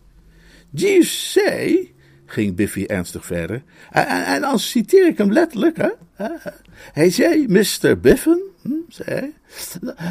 Jeeves 0.71 1.33
zei, 1.33 1.95
ging 2.27 2.57
Biffy 2.57 2.85
ernstig 2.85 3.27
verder, 3.27 3.63
en, 3.91 4.41
dan 4.41 4.59
citeer 4.59 5.07
ik 5.07 5.19
hem 5.19 5.33
letterlijk, 5.33 5.77
hè. 5.77 5.91
Hij 6.93 7.11
zei, 7.11 7.47
Mr. 7.49 8.01
Biffen, 8.01 8.43
hm, 8.63 8.71
zei 8.89 9.09
hij. 9.09 9.33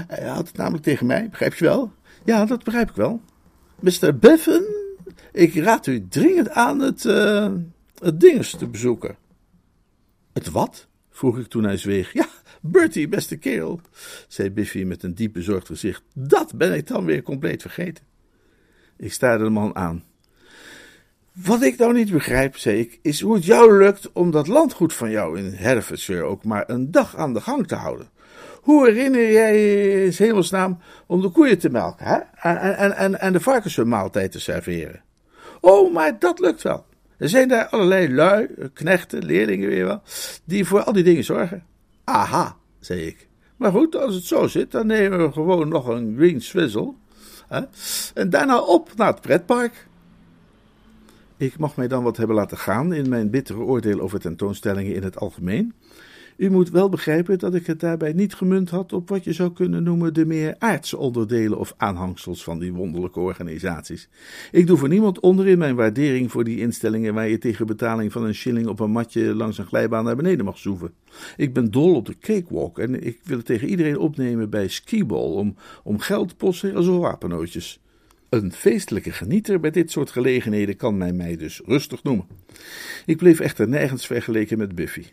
Hij 0.07 0.27
had 0.27 0.47
het 0.47 0.57
namelijk 0.57 0.83
tegen 0.83 1.05
mij, 1.05 1.29
begrijp 1.29 1.53
je 1.53 1.65
wel? 1.65 1.91
Ja, 2.23 2.45
dat 2.45 2.63
begrijp 2.63 2.89
ik 2.89 2.95
wel. 2.95 3.21
Mr. 3.79 4.17
Biffen, 4.17 4.65
ik 5.31 5.55
raad 5.55 5.87
u 5.87 6.07
dringend 6.09 6.49
aan 6.49 6.79
het, 6.79 7.03
uh, 7.03 7.51
het 8.03 8.19
dinges 8.19 8.51
te 8.51 8.67
bezoeken. 8.67 9.15
Het 10.33 10.51
wat? 10.51 10.87
vroeg 11.09 11.37
ik 11.37 11.47
toen 11.47 11.63
hij 11.63 11.77
zweeg. 11.77 12.13
Ja, 12.13 12.27
Bertie, 12.61 13.07
beste 13.07 13.37
kerel, 13.37 13.79
zei 14.27 14.51
Biffy 14.51 14.83
met 14.83 15.03
een 15.03 15.15
diep 15.15 15.33
bezorgd 15.33 15.67
gezicht. 15.67 16.03
Dat 16.13 16.55
ben 16.55 16.73
ik 16.73 16.87
dan 16.87 17.05
weer 17.05 17.21
compleet 17.21 17.61
vergeten. 17.61 18.03
Ik 18.97 19.13
staarde 19.13 19.43
de 19.43 19.49
man 19.49 19.75
aan. 19.75 20.03
Wat 21.31 21.61
ik 21.61 21.77
nou 21.77 21.93
niet 21.93 22.11
begrijp, 22.11 22.57
zei 22.57 22.79
ik, 22.79 22.99
is 23.01 23.21
hoe 23.21 23.35
het 23.35 23.45
jou 23.45 23.77
lukt 23.77 24.11
om 24.11 24.31
dat 24.31 24.47
landgoed 24.47 24.93
van 24.93 25.11
jou 25.11 25.39
in 25.39 25.51
Herefordshire 25.51 26.23
ook 26.23 26.43
maar 26.43 26.69
een 26.69 26.91
dag 26.91 27.15
aan 27.15 27.33
de 27.33 27.41
gang 27.41 27.67
te 27.67 27.75
houden. 27.75 28.09
Hoe 28.61 28.85
herinner 28.85 29.31
jij 29.31 29.59
je 29.59 30.05
in 30.05 30.13
hemelsnaam 30.17 30.79
om 31.05 31.21
de 31.21 31.29
koeien 31.29 31.57
te 31.57 31.69
melken 31.69 32.05
hè? 32.05 32.17
En, 32.49 32.77
en, 32.77 32.95
en, 32.95 33.19
en 33.19 33.33
de 33.33 33.39
varkens 33.39 33.75
hun 33.75 33.87
maaltijd 33.87 34.31
te 34.31 34.39
serveren? 34.39 35.03
Oh, 35.61 35.93
maar 35.93 36.19
dat 36.19 36.39
lukt 36.39 36.61
wel. 36.61 36.85
Er 37.17 37.29
zijn 37.29 37.47
daar 37.47 37.67
allerlei 37.67 38.13
lui, 38.13 38.47
knechten, 38.73 39.25
leerlingen 39.25 39.69
weer 39.69 39.85
wel, 39.85 40.01
die 40.43 40.65
voor 40.65 40.83
al 40.83 40.93
die 40.93 41.03
dingen 41.03 41.23
zorgen. 41.23 41.63
Aha, 42.03 42.57
zei 42.79 43.01
ik. 43.01 43.27
Maar 43.55 43.71
goed, 43.71 43.95
als 43.95 44.15
het 44.15 44.23
zo 44.23 44.47
zit, 44.47 44.71
dan 44.71 44.87
nemen 44.87 45.25
we 45.25 45.31
gewoon 45.31 45.67
nog 45.67 45.87
een 45.87 46.15
green 46.17 46.41
swizzle. 46.41 46.93
Hè? 47.47 47.61
En 48.13 48.29
daarna 48.29 48.59
op 48.59 48.91
naar 48.95 49.07
het 49.07 49.21
pretpark. 49.21 49.87
Ik 51.37 51.57
mag 51.57 51.75
mij 51.75 51.87
dan 51.87 52.03
wat 52.03 52.17
hebben 52.17 52.35
laten 52.35 52.57
gaan 52.57 52.93
in 52.93 53.09
mijn 53.09 53.29
bittere 53.29 53.59
oordeel 53.59 53.99
over 53.99 54.19
tentoonstellingen 54.19 54.95
in 54.95 55.03
het 55.03 55.17
algemeen. 55.17 55.73
U 56.37 56.49
moet 56.49 56.69
wel 56.69 56.89
begrijpen 56.89 57.39
dat 57.39 57.55
ik 57.55 57.67
het 57.67 57.79
daarbij 57.79 58.13
niet 58.13 58.33
gemunt 58.33 58.69
had 58.69 58.93
op 58.93 59.09
wat 59.09 59.23
je 59.23 59.33
zou 59.33 59.53
kunnen 59.53 59.83
noemen 59.83 60.13
de 60.13 60.25
meer 60.25 60.55
aardse 60.59 60.97
onderdelen 60.97 61.57
of 61.57 61.73
aanhangsels 61.77 62.43
van 62.43 62.59
die 62.59 62.73
wonderlijke 62.73 63.19
organisaties. 63.19 64.09
Ik 64.51 64.67
doe 64.67 64.77
voor 64.77 64.87
niemand 64.87 65.19
onder 65.19 65.47
in 65.47 65.57
mijn 65.57 65.75
waardering 65.75 66.31
voor 66.31 66.43
die 66.43 66.59
instellingen 66.59 67.13
waar 67.13 67.27
je 67.27 67.37
tegen 67.37 67.65
betaling 67.65 68.11
van 68.11 68.23
een 68.23 68.35
shilling 68.35 68.67
op 68.67 68.79
een 68.79 68.91
matje 68.91 69.35
langs 69.35 69.57
een 69.57 69.65
glijbaan 69.65 70.03
naar 70.03 70.15
beneden 70.15 70.45
mag 70.45 70.57
zoeven. 70.57 70.93
Ik 71.37 71.53
ben 71.53 71.71
dol 71.71 71.95
op 71.95 72.05
de 72.05 72.17
cakewalk 72.19 72.79
en 72.79 73.03
ik 73.05 73.19
wil 73.23 73.37
het 73.37 73.45
tegen 73.45 73.67
iedereen 73.67 73.97
opnemen 73.97 74.49
bij 74.49 74.67
skiball 74.67 75.31
om, 75.31 75.55
om 75.83 75.99
geld, 75.99 76.37
postzegels 76.37 76.87
of 76.87 76.97
wapennootjes. 76.97 77.79
Een 78.29 78.51
feestelijke 78.51 79.11
genieter 79.11 79.59
bij 79.59 79.71
dit 79.71 79.91
soort 79.91 80.09
gelegenheden 80.09 80.75
kan 80.75 80.97
men 80.97 81.15
mij 81.15 81.37
dus 81.37 81.61
rustig 81.65 82.03
noemen. 82.03 82.27
Ik 83.05 83.17
bleef 83.17 83.39
echter 83.39 83.67
nergens 83.67 84.05
vergeleken 84.05 84.57
met 84.57 84.75
Buffy. 84.75 85.03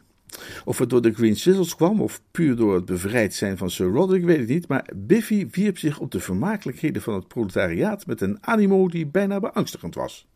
Of 0.64 0.78
het 0.78 0.90
door 0.90 1.02
de 1.02 1.12
Green 1.12 1.36
Sizzles 1.36 1.76
kwam, 1.76 2.00
of 2.00 2.20
puur 2.30 2.56
door 2.56 2.74
het 2.74 2.84
bevrijd 2.84 3.34
zijn 3.34 3.56
van 3.56 3.70
Sir 3.70 3.86
Roderick, 3.86 4.24
weet 4.24 4.38
ik 4.38 4.48
niet, 4.48 4.68
maar 4.68 4.88
Biffy 4.96 5.48
wierp 5.50 5.78
zich 5.78 5.98
op 5.98 6.10
de 6.10 6.20
vermakelijkheden 6.20 7.02
van 7.02 7.14
het 7.14 7.28
proletariaat 7.28 8.06
met 8.06 8.20
een 8.20 8.38
animo 8.40 8.88
die 8.88 9.06
bijna 9.06 9.40
beangstigend 9.40 9.94
was. 9.94 10.26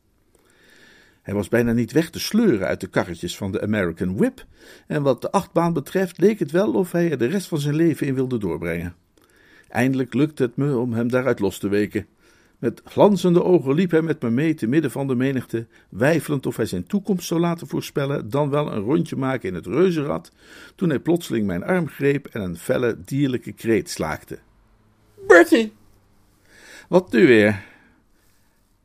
Hij 1.22 1.34
was 1.34 1.48
bijna 1.48 1.72
niet 1.72 1.92
weg 1.92 2.10
te 2.10 2.20
sleuren 2.20 2.66
uit 2.66 2.80
de 2.80 2.86
karretjes 2.86 3.36
van 3.36 3.52
de 3.52 3.62
American 3.62 4.16
Whip, 4.16 4.46
en 4.86 5.02
wat 5.02 5.20
de 5.20 5.30
achtbaan 5.30 5.72
betreft 5.72 6.18
leek 6.18 6.38
het 6.38 6.50
wel 6.50 6.72
of 6.72 6.92
hij 6.92 7.10
er 7.10 7.18
de 7.18 7.26
rest 7.26 7.48
van 7.48 7.58
zijn 7.58 7.74
leven 7.74 8.06
in 8.06 8.14
wilde 8.14 8.38
doorbrengen. 8.38 8.94
Eindelijk 9.68 10.14
lukte 10.14 10.42
het 10.42 10.56
me 10.56 10.76
om 10.76 10.92
hem 10.92 11.08
daaruit 11.08 11.40
los 11.40 11.58
te 11.58 11.68
weken. 11.68 12.06
Met 12.58 12.80
glanzende 12.84 13.42
ogen 13.42 13.74
liep 13.74 13.90
hij 13.90 14.02
met 14.02 14.22
me 14.22 14.30
mee 14.30 14.54
te 14.54 14.66
midden 14.66 14.90
van 14.90 15.06
de 15.06 15.14
menigte, 15.14 15.66
weifelend 15.88 16.46
of 16.46 16.56
hij 16.56 16.66
zijn 16.66 16.86
toekomst 16.86 17.26
zou 17.26 17.40
laten 17.40 17.66
voorspellen, 17.66 18.30
dan 18.30 18.50
wel 18.50 18.72
een 18.72 18.82
rondje 18.82 19.16
maken 19.16 19.48
in 19.48 19.54
het 19.54 19.66
reuzenrad, 19.66 20.32
toen 20.74 20.88
hij 20.88 20.98
plotseling 20.98 21.46
mijn 21.46 21.64
arm 21.64 21.88
greep 21.88 22.26
en 22.26 22.40
een 22.40 22.56
felle 22.56 22.96
dierlijke 23.04 23.52
kreet 23.52 23.90
slaakte. 23.90 24.38
Bertie! 25.26 25.72
Wat 26.88 27.12
nu 27.12 27.26
weer? 27.26 27.64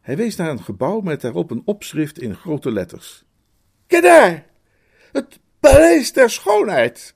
Hij 0.02 0.18
wees 0.18 0.36
naar 0.36 0.50
een 0.50 0.64
gebouw 0.64 1.00
met 1.00 1.22
daarop 1.22 1.52
een 1.52 1.62
opschrift 1.66 2.20
in 2.20 2.36
grote 2.36 2.72
letters. 2.72 3.24
Kijk 3.88 4.04
daar! 4.04 4.46
Het 5.12 5.40
Paleis 5.60 6.14
der 6.14 6.30
Schoonheid! 6.30 7.16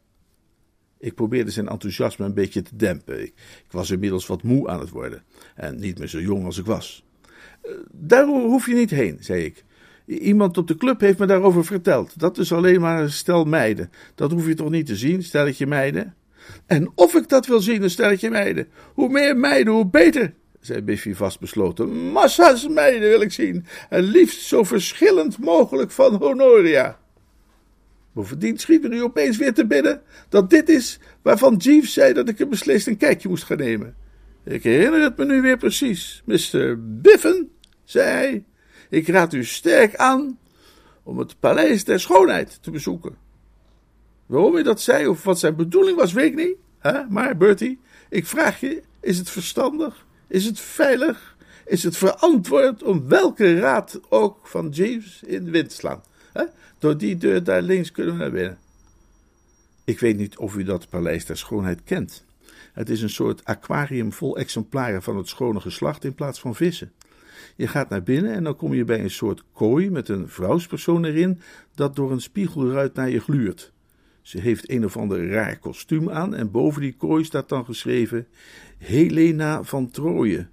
Ik 0.98 1.16
probeerde 1.16 1.52
zijn 1.52 1.68
enthousiasme 1.68 2.26
een 2.26 2.34
beetje 2.34 2.62
te 2.62 2.76
dempen. 2.76 3.22
Ik, 3.22 3.34
ik, 3.66 3.72
was 3.72 3.92
inmiddels 3.92 4.28
wat 4.28 4.44
moe 4.44 4.68
aan 4.70 4.80
het 4.80 4.90
worden 4.90 5.24
en 5.56 5.80
niet 5.80 6.00
meer 6.00 6.08
zo 6.08 6.20
jong 6.20 6.46
als 6.46 6.58
ik 6.58 6.66
was. 6.66 7.06
Eh, 7.62 7.72
daar 7.92 8.26
hoef 8.26 8.66
je 8.66 8.74
niet 8.74 8.90
heen, 8.90 9.18
zei 9.20 9.44
ik. 9.44 9.64
Iemand 10.06 10.58
op 10.58 10.68
de 10.68 10.78
club 10.78 11.00
heeft 11.00 11.20
me 11.20 11.26
daarover 11.26 11.66
verteld. 11.66 12.20
Dat 12.20 12.38
is 12.38 12.54
alleen 12.54 12.82
maar 12.82 13.12
stel 13.12 13.46
meiden. 13.46 13.92
Dat 14.16 14.32
hoef 14.32 14.48
je 14.48 14.54
toch 14.54 14.70
niet 14.70 14.86
te 14.86 14.96
zien, 14.96 15.24
stelletje 15.24 15.68
meiden? 15.68 16.16
En 16.66 16.92
of 16.96 17.14
ik 17.16 17.30
dat 17.30 17.46
wil 17.46 17.60
zien, 17.60 17.84
een 17.84 17.90
stelletje 17.90 18.30
meiden. 18.30 18.68
Hoe 18.94 19.10
meer 19.10 19.38
meiden, 19.38 19.74
hoe 19.74 19.88
beter, 19.88 20.34
zei 20.60 20.82
Biffy 20.82 21.14
vastbesloten. 21.14 22.12
Massa's 22.12 22.68
meiden 22.68 23.10
wil 23.10 23.22
ik 23.22 23.32
zien. 23.32 23.66
En 23.90 24.04
liefst 24.04 24.42
zo 24.42 24.64
verschillend 24.64 25.38
mogelijk 25.38 25.92
van 25.92 26.16
Honoria. 26.16 27.00
Bovendien 28.14 28.58
schiet 28.58 28.82
me 28.82 28.88
nu 28.88 29.04
opeens 29.04 29.38
weer 29.38 29.54
te 29.54 29.66
binnen 29.66 30.02
dat 30.30 30.50
dit 30.50 30.70
is 30.70 31.00
waarvan 31.22 31.56
Jeeves 31.56 31.94
zei 31.94 32.14
dat 32.14 32.30
ik 32.30 32.40
er 32.40 32.48
beslist 32.48 32.88
een 32.88 32.98
kijkje 32.98 33.30
moest 33.30 33.44
gaan 33.44 33.58
nemen. 33.58 33.96
Ik 34.46 34.64
herinner 34.64 35.02
het 35.02 35.18
me 35.18 35.26
nu 35.26 35.42
weer 35.42 35.58
precies. 35.58 36.24
Mr. 36.26 36.76
Biffen, 37.02 37.52
zei 37.84 38.08
hij, 38.08 38.44
ik 38.90 39.08
raad 39.08 39.34
u 39.34 39.46
sterk 39.46 39.96
aan 39.96 40.40
om 41.04 41.18
het 41.18 41.40
Paleis 41.40 41.84
der 41.84 42.00
Schoonheid 42.00 42.58
te 42.62 42.72
bezoeken. 42.72 43.16
Waarom 44.26 44.54
hij 44.54 44.64
dat 44.64 44.82
zei 44.82 45.08
of 45.08 45.24
wat 45.24 45.40
zijn 45.40 45.56
bedoeling 45.56 45.98
was, 45.98 46.14
weet 46.14 46.32
ik 46.32 46.36
niet. 46.36 46.58
Maar 47.10 47.38
Bertie, 47.38 47.80
ik 48.10 48.26
vraag 48.26 48.60
je, 48.60 48.84
is 49.00 49.18
het 49.18 49.30
verstandig? 49.30 50.06
Is 50.28 50.46
het 50.46 50.60
veilig? 50.60 51.36
Is 51.66 51.84
het 51.84 51.98
verantwoord 51.98 52.84
om 52.84 53.08
welke 53.08 53.60
raad 53.60 54.00
ook 54.10 54.48
van 54.48 54.70
Jeeves 54.70 55.24
in 55.24 55.46
de 55.46 55.52
wind 55.52 55.70
te 55.70 55.76
slaan? 55.76 56.04
Door 56.80 56.98
die 56.98 57.18
deur 57.18 57.44
daar 57.44 57.62
links 57.62 57.92
kunnen 57.92 58.14
we 58.14 58.20
naar 58.20 58.32
binnen. 58.32 58.58
Ik 59.84 60.00
weet 60.00 60.18
niet 60.18 60.38
of 60.38 60.56
u 60.56 60.64
dat 60.64 60.90
Paleis 60.90 61.26
der 61.26 61.38
Schoonheid 61.38 61.84
kent. 61.84 62.26
Het 62.76 62.90
is 62.90 63.02
een 63.02 63.10
soort 63.10 63.46
aquarium 63.46 64.14
vol 64.14 64.38
exemplaren 64.38 65.04
van 65.04 65.18
het 65.18 65.28
schone 65.28 65.60
geslacht 65.60 66.04
in 66.04 66.14
plaats 66.14 66.40
van 66.40 66.56
vissen. 66.56 66.92
Je 67.56 67.68
gaat 67.68 67.90
naar 67.90 68.04
binnen 68.04 68.34
en 68.34 68.44
dan 68.44 68.56
kom 68.56 68.74
je 68.74 68.84
bij 68.84 69.00
een 69.00 69.12
soort 69.12 69.44
kooi 69.54 69.90
met 69.90 70.10
een 70.10 70.30
vrouwspersoon 70.30 71.06
erin 71.06 71.40
dat 71.76 71.96
door 71.96 72.12
een 72.12 72.22
spiegelruit 72.22 72.94
naar 72.94 73.10
je 73.10 73.20
gluurt. 73.20 73.72
Ze 74.22 74.40
heeft 74.40 74.70
een 74.70 74.86
of 74.86 74.98
ander 74.98 75.30
raar 75.30 75.60
kostuum 75.60 76.10
aan 76.10 76.36
en 76.36 76.52
boven 76.52 76.82
die 76.82 76.94
kooi 76.94 77.24
staat 77.24 77.50
dan 77.50 77.66
geschreven 77.66 78.28
Helena 78.78 79.64
van 79.64 79.90
Troje. 79.90 80.48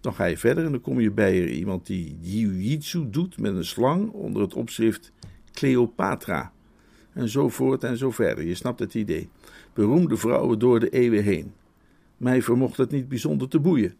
Dan 0.00 0.14
ga 0.14 0.24
je 0.24 0.38
verder 0.38 0.64
en 0.64 0.70
dan 0.70 0.80
kom 0.80 1.00
je 1.00 1.10
bij 1.10 1.46
iemand 1.46 1.86
die 1.86 2.18
jiu-jitsu 2.20 3.10
doet 3.10 3.38
met 3.38 3.54
een 3.54 3.64
slang 3.64 4.10
onder 4.10 4.42
het 4.42 4.54
opschrift 4.54 5.12
Cleopatra. 5.52 6.52
En 7.12 7.28
zo 7.28 7.48
voort 7.48 7.84
en 7.84 7.96
zo 7.96 8.10
verder, 8.10 8.44
je 8.44 8.54
snapt 8.54 8.78
het 8.78 8.94
idee. 8.94 9.28
Beroemde 9.78 10.16
vrouwen 10.16 10.58
door 10.58 10.80
de 10.80 10.88
eeuwen 10.88 11.22
heen. 11.22 11.52
Mij 12.16 12.42
vermocht 12.42 12.76
het 12.76 12.90
niet 12.90 13.08
bijzonder 13.08 13.48
te 13.48 13.60
boeien. 13.60 13.94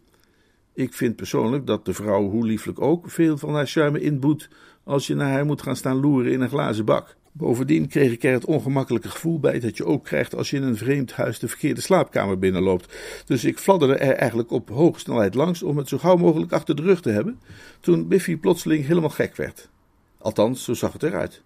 Ik 0.73 0.93
vind 0.93 1.15
persoonlijk 1.15 1.67
dat 1.67 1.85
de 1.85 1.93
vrouw, 1.93 2.29
hoe 2.29 2.45
lieflijk 2.45 2.81
ook, 2.81 3.09
veel 3.09 3.37
van 3.37 3.53
haar 3.53 3.67
charme 3.67 4.01
inboet 4.01 4.49
als 4.83 5.07
je 5.07 5.15
naar 5.15 5.31
haar 5.31 5.45
moet 5.45 5.61
gaan 5.61 5.75
staan 5.75 5.99
loeren 5.99 6.31
in 6.31 6.41
een 6.41 6.49
glazen 6.49 6.85
bak. 6.85 7.15
Bovendien 7.31 7.87
kreeg 7.87 8.11
ik 8.11 8.23
er 8.23 8.33
het 8.33 8.45
ongemakkelijke 8.45 9.09
gevoel 9.09 9.39
bij 9.39 9.59
dat 9.59 9.77
je 9.77 9.85
ook 9.85 10.03
krijgt 10.03 10.35
als 10.35 10.49
je 10.49 10.57
in 10.57 10.63
een 10.63 10.77
vreemd 10.77 11.11
huis 11.11 11.39
de 11.39 11.47
verkeerde 11.47 11.81
slaapkamer 11.81 12.39
binnenloopt. 12.39 12.97
Dus 13.25 13.43
ik 13.43 13.57
fladderde 13.57 13.95
er 13.95 14.15
eigenlijk 14.15 14.51
op 14.51 14.69
hoge 14.69 14.99
snelheid 14.99 15.35
langs 15.35 15.63
om 15.63 15.77
het 15.77 15.87
zo 15.87 15.97
gauw 15.97 16.17
mogelijk 16.17 16.51
achter 16.51 16.75
de 16.75 16.81
rug 16.81 17.01
te 17.01 17.09
hebben, 17.09 17.39
toen 17.79 18.07
Biffy 18.07 18.37
plotseling 18.37 18.85
helemaal 18.85 19.09
gek 19.09 19.35
werd. 19.35 19.69
Althans, 20.17 20.63
zo 20.63 20.73
zag 20.73 20.93
het 20.93 21.03
eruit. 21.03 21.41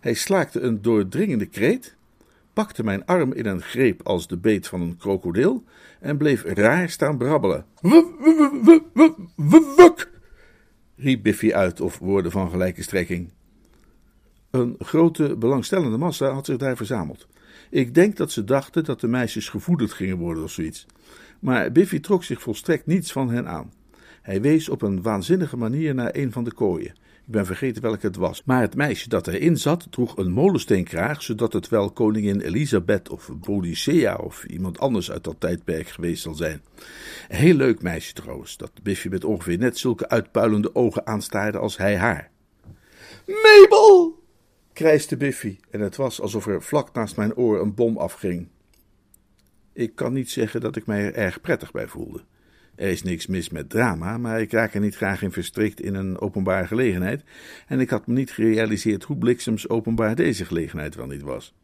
Hij 0.00 0.14
slaakte 0.14 0.60
een 0.60 0.82
doordringende 0.82 1.46
kreet, 1.46 1.98
pakte 2.60 2.84
mijn 2.84 3.06
arm 3.06 3.32
in 3.32 3.46
een 3.46 3.62
greep 3.62 4.02
als 4.02 4.26
de 4.26 4.36
beet 4.36 4.66
van 4.68 4.80
een 4.80 4.96
krokodil 4.96 5.64
en 6.00 6.16
bleef 6.16 6.44
raar 6.44 6.88
staan 6.88 7.18
brabbelen. 7.18 7.64
Wuk! 9.36 10.10
riep 10.96 11.22
Biffy 11.22 11.52
uit, 11.52 11.80
of 11.80 11.98
woorden 11.98 12.30
van 12.30 12.50
gelijke 12.50 12.82
strekking. 12.82 13.30
Een 14.50 14.76
grote 14.78 15.36
belangstellende 15.36 15.96
massa 15.96 16.30
had 16.30 16.46
zich 16.46 16.56
daar 16.56 16.76
verzameld. 16.76 17.28
Ik 17.70 17.94
denk 17.94 18.16
dat 18.16 18.30
ze 18.30 18.44
dachten 18.44 18.84
dat 18.84 19.00
de 19.00 19.08
meisjes 19.08 19.48
gevoederd 19.48 19.92
gingen 19.92 20.18
worden 20.18 20.42
of 20.42 20.50
zoiets. 20.50 20.86
Maar 21.38 21.72
Biffy 21.72 22.00
trok 22.00 22.24
zich 22.24 22.40
volstrekt 22.40 22.86
niets 22.86 23.12
van 23.12 23.30
hen 23.30 23.48
aan. 23.48 23.72
Hij 24.22 24.40
wees 24.40 24.68
op 24.68 24.82
een 24.82 25.02
waanzinnige 25.02 25.56
manier 25.56 25.94
naar 25.94 26.10
een 26.12 26.32
van 26.32 26.44
de 26.44 26.52
kooien. 26.52 26.94
Ik 27.30 27.36
ben 27.36 27.46
vergeten 27.46 27.82
welke 27.82 28.06
het 28.06 28.16
was. 28.16 28.42
Maar 28.44 28.60
het 28.60 28.74
meisje 28.74 29.08
dat 29.08 29.26
erin 29.26 29.56
zat 29.56 29.86
droeg 29.90 30.16
een 30.16 30.30
molensteenkraag, 30.30 31.22
zodat 31.22 31.52
het 31.52 31.68
wel 31.68 31.90
koningin 31.90 32.40
Elisabeth 32.40 33.08
of 33.08 33.30
Bodicea 33.32 34.16
of 34.16 34.44
iemand 34.44 34.78
anders 34.78 35.10
uit 35.10 35.24
dat 35.24 35.40
tijdperk 35.40 35.88
geweest 35.88 36.22
zal 36.22 36.34
zijn. 36.34 36.62
Een 37.28 37.36
heel 37.36 37.54
leuk 37.54 37.82
meisje 37.82 38.12
trouwens, 38.12 38.56
dat 38.56 38.72
Biffy 38.82 39.08
met 39.08 39.24
ongeveer 39.24 39.58
net 39.58 39.78
zulke 39.78 40.08
uitpuilende 40.08 40.74
ogen 40.74 41.06
aanstaarde 41.06 41.58
als 41.58 41.76
hij 41.76 41.96
haar. 41.96 42.30
Mabel! 43.26 44.22
krijste 44.72 45.16
Biffy 45.16 45.58
en 45.70 45.80
het 45.80 45.96
was 45.96 46.20
alsof 46.20 46.46
er 46.46 46.62
vlak 46.62 46.92
naast 46.92 47.16
mijn 47.16 47.34
oor 47.34 47.60
een 47.60 47.74
bom 47.74 47.96
afging. 47.96 48.48
Ik 49.72 49.94
kan 49.94 50.12
niet 50.12 50.30
zeggen 50.30 50.60
dat 50.60 50.76
ik 50.76 50.86
mij 50.86 51.04
er 51.04 51.14
erg 51.14 51.40
prettig 51.40 51.70
bij 51.70 51.88
voelde. 51.88 52.24
Er 52.74 52.88
is 52.88 53.02
niks 53.02 53.26
mis 53.26 53.50
met 53.50 53.70
drama, 53.70 54.18
maar 54.18 54.40
ik 54.40 54.52
raak 54.52 54.74
er 54.74 54.80
niet 54.80 54.96
graag 54.96 55.22
in 55.22 55.32
verstrikt 55.32 55.80
in 55.80 55.94
een 55.94 56.20
openbare 56.20 56.66
gelegenheid 56.66 57.22
en 57.66 57.80
ik 57.80 57.90
had 57.90 58.06
me 58.06 58.14
niet 58.14 58.30
gerealiseerd 58.30 59.04
hoe 59.04 59.16
bliksems 59.16 59.68
openbaar 59.68 60.14
deze 60.14 60.44
gelegenheid 60.44 60.94
wel 60.94 61.06
niet 61.06 61.22
was. 61.22 61.54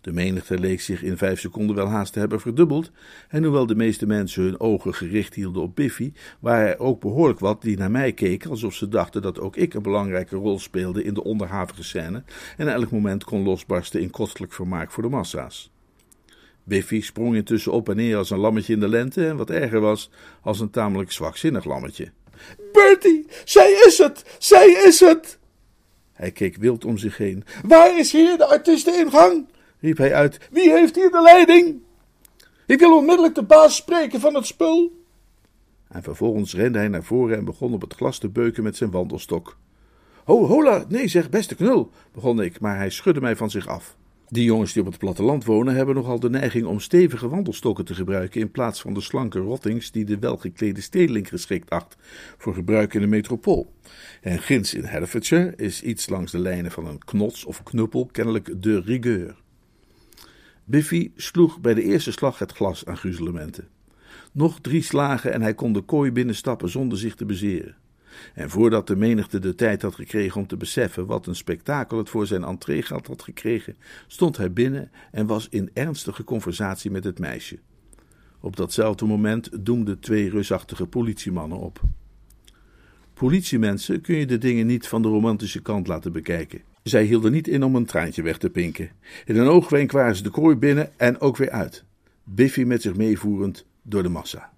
De 0.00 0.12
menigte 0.12 0.58
leek 0.58 0.80
zich 0.80 1.02
in 1.02 1.16
vijf 1.16 1.40
seconden 1.40 1.76
wel 1.76 1.88
haast 1.88 2.12
te 2.12 2.18
hebben 2.18 2.40
verdubbeld, 2.40 2.90
en 3.28 3.42
hoewel 3.42 3.66
de 3.66 3.74
meeste 3.74 4.06
mensen 4.06 4.42
hun 4.42 4.60
ogen 4.60 4.94
gericht 4.94 5.34
hielden 5.34 5.62
op 5.62 5.76
Biffy, 5.76 6.12
waren 6.40 6.68
er 6.68 6.78
ook 6.78 7.00
behoorlijk 7.00 7.38
wat 7.38 7.62
die 7.62 7.76
naar 7.76 7.90
mij 7.90 8.12
keken 8.12 8.50
alsof 8.50 8.74
ze 8.74 8.88
dachten 8.88 9.22
dat 9.22 9.40
ook 9.40 9.56
ik 9.56 9.74
een 9.74 9.82
belangrijke 9.82 10.36
rol 10.36 10.58
speelde 10.58 11.04
in 11.04 11.14
de 11.14 11.24
onderhavige 11.24 11.82
scène 11.82 12.22
en 12.56 12.68
elk 12.68 12.90
moment 12.90 13.24
kon 13.24 13.42
losbarsten 13.42 14.00
in 14.00 14.10
kostelijk 14.10 14.52
vermaak 14.52 14.90
voor 14.90 15.02
de 15.02 15.08
massa's. 15.08 15.70
Biffy 16.70 17.00
sprong 17.00 17.34
intussen 17.34 17.72
op 17.72 17.88
en 17.88 17.96
neer 17.96 18.16
als 18.16 18.30
een 18.30 18.38
lammetje 18.38 18.72
in 18.72 18.80
de 18.80 18.88
lente 18.88 19.26
en 19.26 19.36
wat 19.36 19.50
erger 19.50 19.80
was, 19.80 20.10
als 20.42 20.60
een 20.60 20.70
tamelijk 20.70 21.12
zwakzinnig 21.12 21.64
lammetje. 21.64 22.10
Bertie, 22.72 23.26
zij 23.44 23.70
is 23.86 23.98
het! 23.98 24.24
Zij 24.38 24.68
is 24.86 25.00
het! 25.00 25.38
Hij 26.12 26.30
keek 26.30 26.56
wild 26.56 26.84
om 26.84 26.98
zich 26.98 27.16
heen. 27.16 27.44
Waar 27.66 27.98
is 27.98 28.12
hier 28.12 28.36
de 28.36 28.46
artiesteningang? 28.46 29.46
riep 29.80 29.96
hij 29.96 30.14
uit. 30.14 30.48
Wie 30.50 30.70
heeft 30.70 30.94
hier 30.94 31.10
de 31.10 31.22
leiding? 31.22 31.82
Ik 32.66 32.78
wil 32.78 32.96
onmiddellijk 32.96 33.34
de 33.34 33.44
baas 33.44 33.76
spreken 33.76 34.20
van 34.20 34.34
het 34.34 34.46
spul. 34.46 35.04
En 35.88 36.02
vervolgens 36.02 36.54
rende 36.54 36.78
hij 36.78 36.88
naar 36.88 37.04
voren 37.04 37.36
en 37.36 37.44
begon 37.44 37.72
op 37.72 37.80
het 37.80 37.94
glas 37.94 38.18
te 38.18 38.28
beuken 38.28 38.62
met 38.62 38.76
zijn 38.76 38.90
wandelstok. 38.90 39.56
Ho, 40.24 40.46
hola, 40.46 40.84
nee 40.88 41.08
zeg, 41.08 41.30
beste 41.30 41.54
knul, 41.54 41.90
begon 42.12 42.40
ik, 42.40 42.60
maar 42.60 42.76
hij 42.76 42.90
schudde 42.90 43.20
mij 43.20 43.36
van 43.36 43.50
zich 43.50 43.66
af. 43.66 43.96
Die 44.32 44.44
jongens 44.44 44.72
die 44.72 44.82
op 44.82 44.88
het 44.88 44.98
platteland 44.98 45.44
wonen 45.44 45.74
hebben 45.74 45.94
nogal 45.94 46.20
de 46.20 46.30
neiging 46.30 46.66
om 46.66 46.80
stevige 46.80 47.28
wandelstokken 47.28 47.84
te 47.84 47.94
gebruiken 47.94 48.40
in 48.40 48.50
plaats 48.50 48.80
van 48.80 48.94
de 48.94 49.00
slanke 49.00 49.38
rottings 49.38 49.90
die 49.90 50.04
de 50.04 50.18
welgeklede 50.18 50.80
stedeling 50.80 51.28
geschikt 51.28 51.70
acht 51.70 51.96
voor 52.38 52.54
gebruik 52.54 52.94
in 52.94 53.00
de 53.00 53.06
metropool. 53.06 53.74
En 54.20 54.38
ginds 54.38 54.74
in 54.74 54.84
Herefordshire 54.84 55.52
is 55.56 55.82
iets 55.82 56.08
langs 56.08 56.32
de 56.32 56.38
lijnen 56.38 56.70
van 56.70 56.86
een 56.86 56.98
knots 56.98 57.44
of 57.44 57.62
knuppel 57.62 58.06
kennelijk 58.06 58.62
de 58.62 58.80
rigueur. 58.80 59.36
Biffy 60.64 61.10
sloeg 61.16 61.60
bij 61.60 61.74
de 61.74 61.82
eerste 61.82 62.12
slag 62.12 62.38
het 62.38 62.52
glas 62.52 62.86
aan 62.86 62.96
gruzelementen. 62.96 63.68
Nog 64.32 64.60
drie 64.60 64.82
slagen 64.82 65.32
en 65.32 65.42
hij 65.42 65.54
kon 65.54 65.72
de 65.72 65.80
kooi 65.80 66.12
binnenstappen 66.12 66.68
zonder 66.68 66.98
zich 66.98 67.14
te 67.14 67.24
bezeren. 67.24 67.76
En 68.34 68.50
voordat 68.50 68.86
de 68.86 68.96
menigte 68.96 69.38
de 69.38 69.54
tijd 69.54 69.82
had 69.82 69.94
gekregen 69.94 70.40
om 70.40 70.46
te 70.46 70.56
beseffen 70.56 71.06
wat 71.06 71.26
een 71.26 71.36
spektakel 71.36 71.98
het 71.98 72.08
voor 72.08 72.26
zijn 72.26 72.44
entreegeld 72.44 73.06
had 73.06 73.22
gekregen, 73.22 73.76
stond 74.06 74.36
hij 74.36 74.52
binnen 74.52 74.90
en 75.10 75.26
was 75.26 75.48
in 75.48 75.70
ernstige 75.72 76.24
conversatie 76.24 76.90
met 76.90 77.04
het 77.04 77.18
meisje. 77.18 77.58
Op 78.40 78.56
datzelfde 78.56 79.04
moment 79.04 79.48
doemden 79.60 80.00
twee 80.00 80.30
reusachtige 80.30 80.86
politiemannen 80.86 81.58
op. 81.58 81.80
Politiemensen 83.14 84.00
kun 84.00 84.16
je 84.16 84.26
de 84.26 84.38
dingen 84.38 84.66
niet 84.66 84.88
van 84.88 85.02
de 85.02 85.08
romantische 85.08 85.62
kant 85.62 85.86
laten 85.86 86.12
bekijken. 86.12 86.60
Zij 86.82 87.04
hielden 87.04 87.32
niet 87.32 87.48
in 87.48 87.62
om 87.62 87.74
een 87.74 87.84
traantje 87.84 88.22
weg 88.22 88.38
te 88.38 88.50
pinken. 88.50 88.90
In 89.24 89.36
een 89.36 89.46
oogwenk 89.46 89.92
waren 89.92 90.16
ze 90.16 90.22
de 90.22 90.30
kooi 90.30 90.56
binnen 90.56 90.98
en 90.98 91.20
ook 91.20 91.36
weer 91.36 91.50
uit. 91.50 91.84
Biffy 92.24 92.62
met 92.62 92.82
zich 92.82 92.96
meevoerend 92.96 93.66
door 93.82 94.02
de 94.02 94.08
massa. 94.08 94.52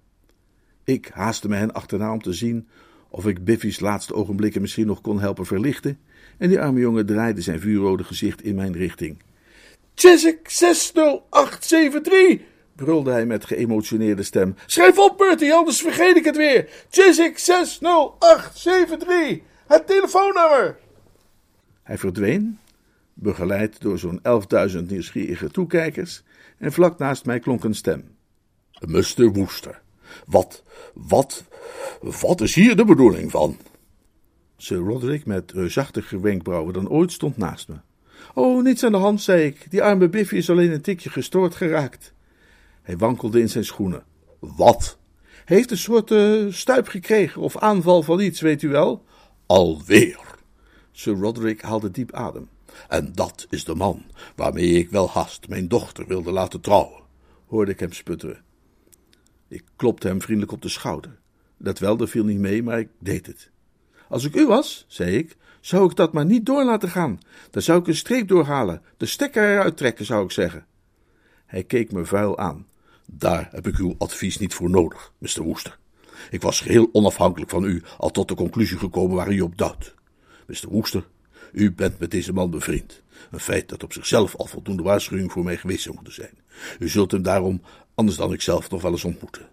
Ik 0.83 1.09
haastte 1.13 1.49
me 1.49 1.55
hen 1.55 1.73
achterna 1.73 2.13
om 2.13 2.21
te 2.21 2.33
zien 2.33 2.67
of 3.15 3.27
ik 3.27 3.43
Biffy's 3.43 3.79
laatste 3.79 4.13
ogenblikken 4.13 4.61
misschien 4.61 4.87
nog 4.87 5.01
kon 5.01 5.19
helpen 5.19 5.45
verlichten, 5.45 5.99
en 6.37 6.49
die 6.49 6.59
arme 6.59 6.79
jongen 6.79 7.05
draaide 7.05 7.41
zijn 7.41 7.59
vuurrode 7.59 8.03
gezicht 8.03 8.43
in 8.43 8.55
mijn 8.55 8.73
richting. 8.73 9.21
Chiswick 9.95 10.49
60873! 10.49 12.39
brulde 12.75 13.11
hij 13.11 13.25
met 13.25 13.45
geëmotioneerde 13.45 14.23
stem. 14.23 14.55
Schrijf 14.65 14.97
op, 14.97 15.17
Bertie, 15.17 15.53
anders 15.53 15.81
vergeet 15.81 16.15
ik 16.15 16.25
het 16.25 16.37
weer. 16.37 16.69
Chiswick 16.89 17.37
60873, 17.37 19.39
het 19.67 19.87
telefoonnummer. 19.87 20.77
Hij 21.83 21.97
verdween, 21.97 22.59
begeleid 23.13 23.81
door 23.81 23.99
zo'n 23.99 24.21
11.000 24.71 24.77
nieuwsgierige 24.87 25.49
toekijkers, 25.49 26.23
en 26.57 26.71
vlak 26.71 26.97
naast 26.97 27.25
mij 27.25 27.39
klonk 27.39 27.63
een 27.63 27.75
stem. 27.75 28.15
Mr. 28.87 29.31
Woester, 29.33 29.81
wat, 30.25 30.63
wat, 30.93 31.43
wat 32.01 32.41
is 32.41 32.55
hier 32.55 32.75
de 32.75 32.85
bedoeling 32.85 33.31
van? 33.31 33.57
Sir 34.57 34.77
Roderick, 34.77 35.25
met 35.25 35.51
reusachtiger 35.51 36.21
wenkbrauwen 36.21 36.73
dan 36.73 36.89
ooit, 36.89 37.11
stond 37.11 37.37
naast 37.37 37.67
me. 37.67 37.75
Oh, 38.33 38.63
niets 38.63 38.83
aan 38.83 38.91
de 38.91 38.97
hand, 38.97 39.21
zei 39.21 39.45
ik. 39.45 39.71
Die 39.71 39.83
arme 39.83 40.09
Biffy 40.09 40.35
is 40.35 40.49
alleen 40.49 40.71
een 40.71 40.81
tikje 40.81 41.09
gestoord 41.09 41.55
geraakt. 41.55 42.13
Hij 42.81 42.97
wankelde 42.97 43.39
in 43.39 43.49
zijn 43.49 43.65
schoenen. 43.65 44.03
Wat? 44.39 44.97
Hij 45.45 45.57
heeft 45.57 45.71
een 45.71 45.77
soort 45.77 46.11
uh, 46.11 46.51
stuip 46.51 46.87
gekregen 46.87 47.41
of 47.41 47.57
aanval 47.57 48.03
van 48.03 48.19
iets, 48.19 48.41
weet 48.41 48.61
u 48.61 48.69
wel? 48.69 49.05
Alweer. 49.45 50.19
Sir 50.91 51.13
Roderick 51.13 51.61
haalde 51.61 51.91
diep 51.91 52.13
adem. 52.13 52.49
En 52.87 53.11
dat 53.13 53.47
is 53.49 53.63
de 53.63 53.75
man 53.75 54.03
waarmee 54.35 54.71
ik 54.71 54.89
wel 54.89 55.09
haast 55.09 55.47
mijn 55.47 55.67
dochter 55.67 56.07
wilde 56.07 56.31
laten 56.31 56.61
trouwen, 56.61 57.01
hoorde 57.47 57.71
ik 57.71 57.79
hem 57.79 57.91
sputteren. 57.91 58.43
Ik 59.47 59.63
klopte 59.75 60.07
hem 60.07 60.21
vriendelijk 60.21 60.51
op 60.51 60.61
de 60.61 60.69
schouder. 60.69 61.19
Dat 61.63 61.79
wel, 61.79 61.97
dat 61.97 62.09
viel 62.09 62.23
niet 62.23 62.39
mee, 62.39 62.63
maar 62.63 62.79
ik 62.79 62.89
deed 62.99 63.25
het. 63.25 63.49
Als 64.09 64.25
ik 64.25 64.35
u 64.35 64.47
was, 64.47 64.85
zei 64.87 65.17
ik, 65.17 65.35
zou 65.61 65.89
ik 65.89 65.95
dat 65.95 66.13
maar 66.13 66.25
niet 66.25 66.45
door 66.45 66.63
laten 66.63 66.89
gaan. 66.89 67.19
Dan 67.51 67.61
zou 67.61 67.79
ik 67.79 67.87
een 67.87 67.95
streep 67.95 68.27
doorhalen, 68.27 68.81
de 68.97 69.05
stekker 69.05 69.43
eruit 69.43 69.77
trekken, 69.77 70.05
zou 70.05 70.23
ik 70.23 70.31
zeggen. 70.31 70.65
Hij 71.45 71.63
keek 71.63 71.91
me 71.91 72.05
vuil 72.05 72.37
aan. 72.37 72.67
Daar 73.05 73.49
heb 73.51 73.67
ik 73.67 73.77
uw 73.77 73.95
advies 73.97 74.37
niet 74.37 74.53
voor 74.53 74.69
nodig, 74.69 75.13
Mr. 75.17 75.41
Woester. 75.41 75.77
Ik 76.29 76.41
was 76.41 76.61
geheel 76.61 76.89
onafhankelijk 76.91 77.51
van 77.51 77.63
u 77.63 77.83
al 77.97 78.11
tot 78.11 78.27
de 78.27 78.35
conclusie 78.35 78.77
gekomen 78.77 79.15
waar 79.15 79.31
u 79.31 79.41
op 79.41 79.57
duidt. 79.57 79.93
Mr. 80.47 80.69
Woester, 80.69 81.07
u 81.51 81.71
bent 81.71 81.99
met 81.99 82.11
deze 82.11 82.33
man 82.33 82.49
bevriend. 82.49 83.01
Een 83.31 83.39
feit 83.39 83.69
dat 83.69 83.83
op 83.83 83.93
zichzelf 83.93 84.35
al 84.35 84.45
voldoende 84.45 84.83
waarschuwing 84.83 85.31
voor 85.31 85.43
mij 85.43 85.57
geweest 85.57 85.83
zou 85.83 85.95
moeten 85.95 86.13
zijn. 86.13 86.37
U 86.79 86.89
zult 86.89 87.11
hem 87.11 87.21
daarom, 87.21 87.61
anders 87.95 88.17
dan 88.17 88.33
ik 88.33 88.41
zelf, 88.41 88.69
nog 88.69 88.81
wel 88.81 88.91
eens 88.91 89.03
ontmoeten. 89.03 89.52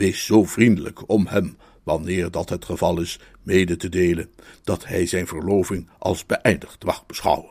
Wees 0.00 0.24
zo 0.24 0.44
vriendelijk 0.44 1.08
om 1.08 1.26
hem, 1.26 1.56
wanneer 1.82 2.30
dat 2.30 2.48
het 2.48 2.64
geval 2.64 3.00
is, 3.00 3.20
mede 3.42 3.76
te 3.76 3.88
delen 3.88 4.30
dat 4.64 4.86
hij 4.86 5.06
zijn 5.06 5.26
verloving 5.26 5.88
als 5.98 6.26
beëindigd 6.26 6.84
mag 6.84 7.06
beschouwen. 7.06 7.50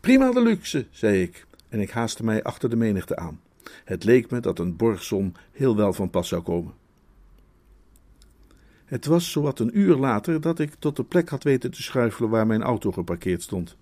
Prima 0.00 0.30
de 0.30 0.42
luxe, 0.42 0.86
zei 0.90 1.22
ik, 1.22 1.46
en 1.68 1.80
ik 1.80 1.90
haastte 1.90 2.24
mij 2.24 2.42
achter 2.42 2.70
de 2.70 2.76
menigte 2.76 3.16
aan. 3.16 3.40
Het 3.84 4.04
leek 4.04 4.30
me 4.30 4.40
dat 4.40 4.58
een 4.58 4.76
borgsom 4.76 5.32
heel 5.52 5.76
wel 5.76 5.92
van 5.92 6.10
pas 6.10 6.28
zou 6.28 6.42
komen. 6.42 6.74
Het 8.84 9.06
was 9.06 9.30
zowat 9.30 9.58
een 9.58 9.78
uur 9.78 9.96
later 9.96 10.40
dat 10.40 10.58
ik 10.58 10.74
tot 10.78 10.96
de 10.96 11.04
plek 11.04 11.28
had 11.28 11.42
weten 11.42 11.70
te 11.70 11.82
schuifelen 11.82 12.30
waar 12.30 12.46
mijn 12.46 12.62
auto 12.62 12.92
geparkeerd 12.92 13.42
stond. 13.42 13.76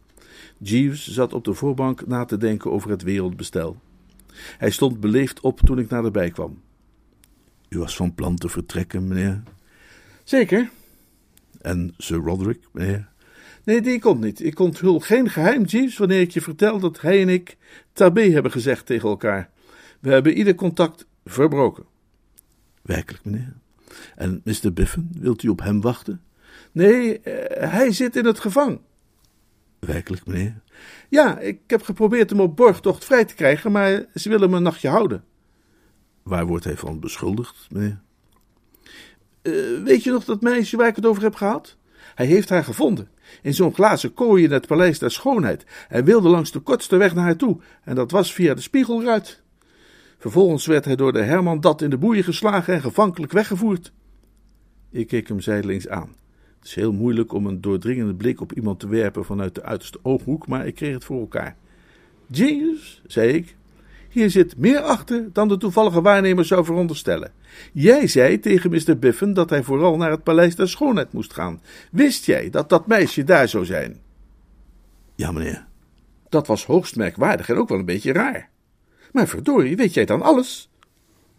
Jeeves 0.58 1.08
zat 1.08 1.32
op 1.32 1.44
de 1.44 1.54
voorbank 1.54 2.06
na 2.06 2.24
te 2.24 2.36
denken 2.36 2.70
over 2.70 2.90
het 2.90 3.02
wereldbestel. 3.02 3.76
Hij 4.58 4.70
stond 4.70 5.00
beleefd 5.00 5.40
op 5.40 5.60
toen 5.60 5.78
ik 5.78 5.88
naderbij 5.88 6.30
kwam. 6.30 6.58
U 7.68 7.78
was 7.78 7.96
van 7.96 8.14
plan 8.14 8.36
te 8.36 8.48
vertrekken, 8.48 9.08
meneer? 9.08 9.42
Zeker. 10.24 10.70
En 11.60 11.94
Sir 11.96 12.16
Roderick, 12.16 12.68
meneer? 12.72 13.08
Nee, 13.64 13.80
die 13.80 14.00
komt 14.00 14.20
niet. 14.20 14.44
Ik 14.44 14.58
onthul 14.58 15.00
geen 15.00 15.30
geheim, 15.30 15.64
Jeeves, 15.64 15.98
wanneer 15.98 16.20
ik 16.20 16.30
je 16.30 16.40
vertel 16.40 16.78
dat 16.78 17.00
hij 17.00 17.22
en 17.22 17.28
ik 17.28 17.56
tabé 17.92 18.30
hebben 18.30 18.50
gezegd 18.50 18.86
tegen 18.86 19.08
elkaar. 19.08 19.50
We 20.00 20.10
hebben 20.10 20.38
ieder 20.38 20.54
contact 20.54 21.06
verbroken. 21.24 21.84
Werkelijk, 22.82 23.24
meneer? 23.24 23.54
En 24.16 24.40
Mr. 24.44 24.72
Biffen, 24.72 25.10
wilt 25.18 25.42
u 25.42 25.48
op 25.48 25.60
hem 25.60 25.80
wachten? 25.80 26.22
Nee, 26.72 27.20
uh, 27.24 27.34
hij 27.70 27.92
zit 27.92 28.16
in 28.16 28.24
het 28.24 28.38
gevang. 28.40 28.80
Werkelijk, 29.78 30.26
meneer? 30.26 30.60
Ja, 31.08 31.38
ik 31.38 31.60
heb 31.66 31.82
geprobeerd 31.82 32.30
hem 32.30 32.40
op 32.40 32.56
borgtocht 32.56 33.04
vrij 33.04 33.24
te 33.24 33.34
krijgen, 33.34 33.72
maar 33.72 34.04
ze 34.14 34.28
willen 34.28 34.44
hem 34.44 34.54
een 34.54 34.62
nachtje 34.62 34.88
houden. 34.88 35.24
Waar 36.28 36.46
wordt 36.46 36.64
hij 36.64 36.76
van 36.76 37.00
beschuldigd, 37.00 37.66
meneer? 37.70 38.00
Eh, 39.42 39.52
weet 39.84 40.04
je 40.04 40.10
nog 40.10 40.24
dat 40.24 40.40
meisje 40.40 40.76
waar 40.76 40.88
ik 40.88 40.96
het 40.96 41.06
over 41.06 41.22
heb 41.22 41.34
gehad? 41.34 41.76
Hij 42.14 42.26
heeft 42.26 42.48
haar 42.48 42.64
gevonden. 42.64 43.08
In 43.42 43.54
zo'n 43.54 43.74
glazen 43.74 44.14
kooi 44.14 44.44
in 44.44 44.50
het 44.50 44.66
paleis 44.66 44.98
der 44.98 45.10
schoonheid. 45.10 45.64
Hij 45.88 46.04
wilde 46.04 46.28
langs 46.28 46.50
de 46.50 46.58
kortste 46.58 46.96
weg 46.96 47.14
naar 47.14 47.24
haar 47.24 47.36
toe. 47.36 47.60
En 47.84 47.94
dat 47.94 48.10
was 48.10 48.32
via 48.32 48.54
de 48.54 48.60
spiegelruit. 48.60 49.42
Vervolgens 50.18 50.66
werd 50.66 50.84
hij 50.84 50.96
door 50.96 51.12
de 51.12 51.22
Herman 51.22 51.60
dat 51.60 51.82
in 51.82 51.90
de 51.90 51.98
boeien 51.98 52.24
geslagen 52.24 52.74
en 52.74 52.80
gevankelijk 52.80 53.32
weggevoerd. 53.32 53.92
Ik 54.90 55.06
keek 55.06 55.28
hem 55.28 55.40
zijdelings 55.40 55.88
aan. 55.88 56.14
Het 56.58 56.68
is 56.68 56.74
heel 56.74 56.92
moeilijk 56.92 57.32
om 57.32 57.46
een 57.46 57.60
doordringende 57.60 58.14
blik 58.14 58.40
op 58.40 58.52
iemand 58.52 58.80
te 58.80 58.88
werpen 58.88 59.24
vanuit 59.24 59.54
de 59.54 59.62
uiterste 59.62 59.98
ooghoek, 60.02 60.46
maar 60.46 60.66
ik 60.66 60.74
kreeg 60.74 60.94
het 60.94 61.04
voor 61.04 61.20
elkaar. 61.20 61.56
Genius, 62.30 63.02
zei 63.06 63.32
ik. 63.32 63.56
Hier 64.08 64.30
zit 64.30 64.56
meer 64.56 64.80
achter 64.80 65.32
dan 65.32 65.48
de 65.48 65.56
toevallige 65.56 66.00
waarnemer 66.00 66.44
zou 66.44 66.64
veronderstellen. 66.64 67.32
Jij 67.72 68.06
zei 68.06 68.40
tegen 68.40 68.70
Mr. 68.70 68.98
Biffen 68.98 69.34
dat 69.34 69.50
hij 69.50 69.62
vooral 69.62 69.96
naar 69.96 70.10
het 70.10 70.22
paleis 70.22 70.56
der 70.56 70.68
schoonheid 70.68 71.12
moest 71.12 71.32
gaan. 71.32 71.62
Wist 71.90 72.24
jij 72.24 72.50
dat 72.50 72.68
dat 72.68 72.86
meisje 72.86 73.24
daar 73.24 73.48
zou 73.48 73.64
zijn? 73.64 74.00
Ja, 75.14 75.32
meneer. 75.32 75.66
Dat 76.28 76.46
was 76.46 76.64
hoogst 76.64 76.96
merkwaardig 76.96 77.48
en 77.48 77.56
ook 77.56 77.68
wel 77.68 77.78
een 77.78 77.84
beetje 77.84 78.12
raar. 78.12 78.50
Maar 79.12 79.28
verdorie, 79.28 79.76
weet 79.76 79.94
jij 79.94 80.04
dan 80.04 80.22
alles? 80.22 80.70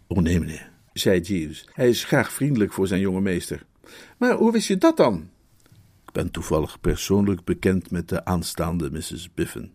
Oh 0.07 0.17
nee, 0.17 0.39
meneer, 0.39 0.71
zei 0.93 1.19
Jeeves. 1.19 1.67
Hij 1.73 1.89
is 1.89 2.03
graag 2.03 2.31
vriendelijk 2.31 2.73
voor 2.73 2.87
zijn 2.87 2.99
jonge 2.99 3.21
meester. 3.21 3.65
Maar 4.17 4.33
hoe 4.33 4.51
wist 4.51 4.67
je 4.67 4.77
dat 4.77 4.97
dan? 4.97 5.29
Ik 6.05 6.11
ben 6.11 6.31
toevallig 6.31 6.79
persoonlijk 6.79 7.43
bekend 7.43 7.91
met 7.91 8.09
de 8.09 8.25
aanstaande 8.25 8.91
Mrs. 8.91 9.33
Biffen. 9.33 9.73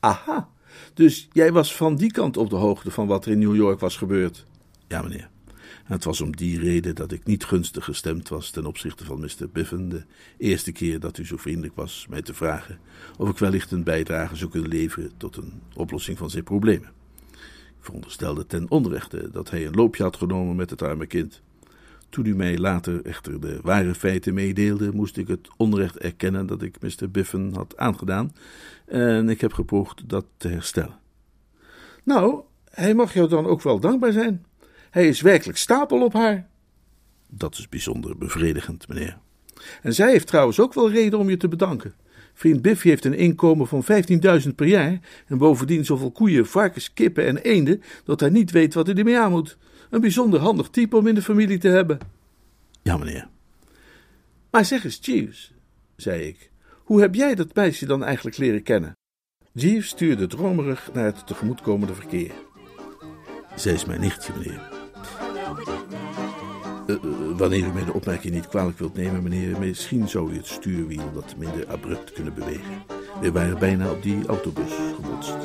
Aha, 0.00 0.48
dus 0.94 1.28
jij 1.32 1.52
was 1.52 1.74
van 1.74 1.96
die 1.96 2.12
kant 2.12 2.36
op 2.36 2.50
de 2.50 2.56
hoogte 2.56 2.90
van 2.90 3.06
wat 3.06 3.24
er 3.24 3.32
in 3.32 3.38
New 3.38 3.54
York 3.54 3.80
was 3.80 3.96
gebeurd? 3.96 4.44
Ja, 4.88 5.02
meneer. 5.02 5.28
En 5.86 5.92
het 5.92 6.04
was 6.04 6.20
om 6.20 6.36
die 6.36 6.58
reden 6.58 6.94
dat 6.94 7.12
ik 7.12 7.24
niet 7.24 7.44
gunstig 7.44 7.84
gestemd 7.84 8.28
was 8.28 8.50
ten 8.50 8.66
opzichte 8.66 9.04
van 9.04 9.20
Mr. 9.20 9.48
Biffen 9.52 9.88
de 9.88 10.04
eerste 10.38 10.72
keer 10.72 11.00
dat 11.00 11.18
u 11.18 11.26
zo 11.26 11.36
vriendelijk 11.36 11.76
was 11.76 12.06
mij 12.08 12.22
te 12.22 12.34
vragen 12.34 12.78
of 13.18 13.28
ik 13.28 13.38
wellicht 13.38 13.70
een 13.70 13.84
bijdrage 13.84 14.36
zou 14.36 14.50
kunnen 14.50 14.70
leveren 14.70 15.10
tot 15.16 15.36
een 15.36 15.52
oplossing 15.74 16.18
van 16.18 16.30
zijn 16.30 16.44
problemen. 16.44 16.88
Ik 17.78 17.92
veronderstelde 17.92 18.46
ten 18.46 18.70
onrechte 18.70 19.30
dat 19.32 19.50
hij 19.50 19.66
een 19.66 19.74
loopje 19.74 20.02
had 20.02 20.16
genomen 20.16 20.56
met 20.56 20.70
het 20.70 20.82
arme 20.82 21.06
kind. 21.06 21.42
Toen 22.08 22.26
u 22.26 22.34
mij 22.34 22.58
later 22.58 23.04
echter 23.04 23.40
de 23.40 23.58
ware 23.62 23.94
feiten 23.94 24.34
meedeelde, 24.34 24.92
moest 24.92 25.16
ik 25.16 25.28
het 25.28 25.48
onrecht 25.56 25.98
erkennen 25.98 26.46
dat 26.46 26.62
ik 26.62 26.80
Mr. 26.80 27.10
Biffen 27.10 27.54
had 27.54 27.76
aangedaan, 27.76 28.32
en 28.86 29.28
ik 29.28 29.40
heb 29.40 29.52
gepoogd 29.52 30.08
dat 30.08 30.24
te 30.36 30.48
herstellen. 30.48 30.98
Nou, 32.04 32.40
hij 32.70 32.94
mag 32.94 33.14
jou 33.14 33.28
dan 33.28 33.46
ook 33.46 33.62
wel 33.62 33.80
dankbaar 33.80 34.12
zijn. 34.12 34.44
Hij 34.90 35.08
is 35.08 35.20
werkelijk 35.20 35.58
stapel 35.58 36.04
op 36.04 36.12
haar. 36.12 36.48
Dat 37.28 37.58
is 37.58 37.68
bijzonder 37.68 38.18
bevredigend, 38.18 38.88
meneer. 38.88 39.18
En 39.82 39.94
zij 39.94 40.10
heeft 40.10 40.26
trouwens 40.26 40.60
ook 40.60 40.74
wel 40.74 40.90
reden 40.90 41.18
om 41.18 41.30
je 41.30 41.36
te 41.36 41.48
bedanken. 41.48 41.94
Vriend 42.34 42.62
Biffy 42.62 42.88
heeft 42.88 43.04
een 43.04 43.14
inkomen 43.14 43.66
van 43.66 43.84
15.000 44.44 44.54
per 44.54 44.66
jaar 44.66 44.98
en 45.26 45.38
bovendien 45.38 45.84
zoveel 45.84 46.10
koeien, 46.10 46.46
varkens, 46.46 46.92
kippen 46.92 47.26
en 47.26 47.36
eenden 47.36 47.82
dat 48.04 48.20
hij 48.20 48.28
niet 48.28 48.50
weet 48.50 48.74
wat 48.74 48.86
hij 48.86 48.96
ermee 48.96 49.18
aan 49.18 49.30
moet. 49.30 49.58
Een 49.96 50.02
bijzonder 50.02 50.40
handig 50.40 50.68
type 50.68 50.96
om 50.96 51.06
in 51.06 51.14
de 51.14 51.22
familie 51.22 51.58
te 51.58 51.68
hebben. 51.68 51.98
Ja, 52.82 52.96
meneer. 52.96 53.28
Maar 54.50 54.64
zeg 54.64 54.84
eens, 54.84 54.98
Jeeves, 55.00 55.52
zei 55.96 56.22
ik, 56.22 56.50
hoe 56.84 57.00
heb 57.00 57.14
jij 57.14 57.34
dat 57.34 57.54
meisje 57.54 57.86
dan 57.86 58.04
eigenlijk 58.04 58.36
leren 58.36 58.62
kennen? 58.62 58.96
Jeeves 59.52 59.88
stuurde 59.88 60.26
dromerig 60.26 60.90
naar 60.92 61.04
het 61.04 61.26
tegemoetkomende 61.26 61.94
verkeer. 61.94 62.32
Zij 63.54 63.72
is 63.72 63.84
mijn 63.84 64.00
nichtje, 64.00 64.32
meneer. 64.38 64.60
Uh, 66.86 66.96
uh, 67.04 67.38
wanneer 67.38 67.66
u 67.66 67.72
mij 67.72 67.84
de 67.84 67.92
opmerking 67.92 68.34
niet 68.34 68.48
kwalijk 68.48 68.78
wilt 68.78 68.94
nemen, 68.94 69.22
meneer, 69.22 69.58
misschien 69.58 70.08
zou 70.08 70.32
u 70.32 70.36
het 70.36 70.46
stuurwiel 70.46 71.12
wat 71.12 71.36
minder 71.36 71.66
abrupt 71.66 72.12
kunnen 72.12 72.34
bewegen. 72.34 72.82
We 73.20 73.32
waren 73.32 73.58
bijna 73.58 73.90
op 73.90 74.02
die 74.02 74.26
autobus 74.26 74.72
gebotst. 74.94 75.36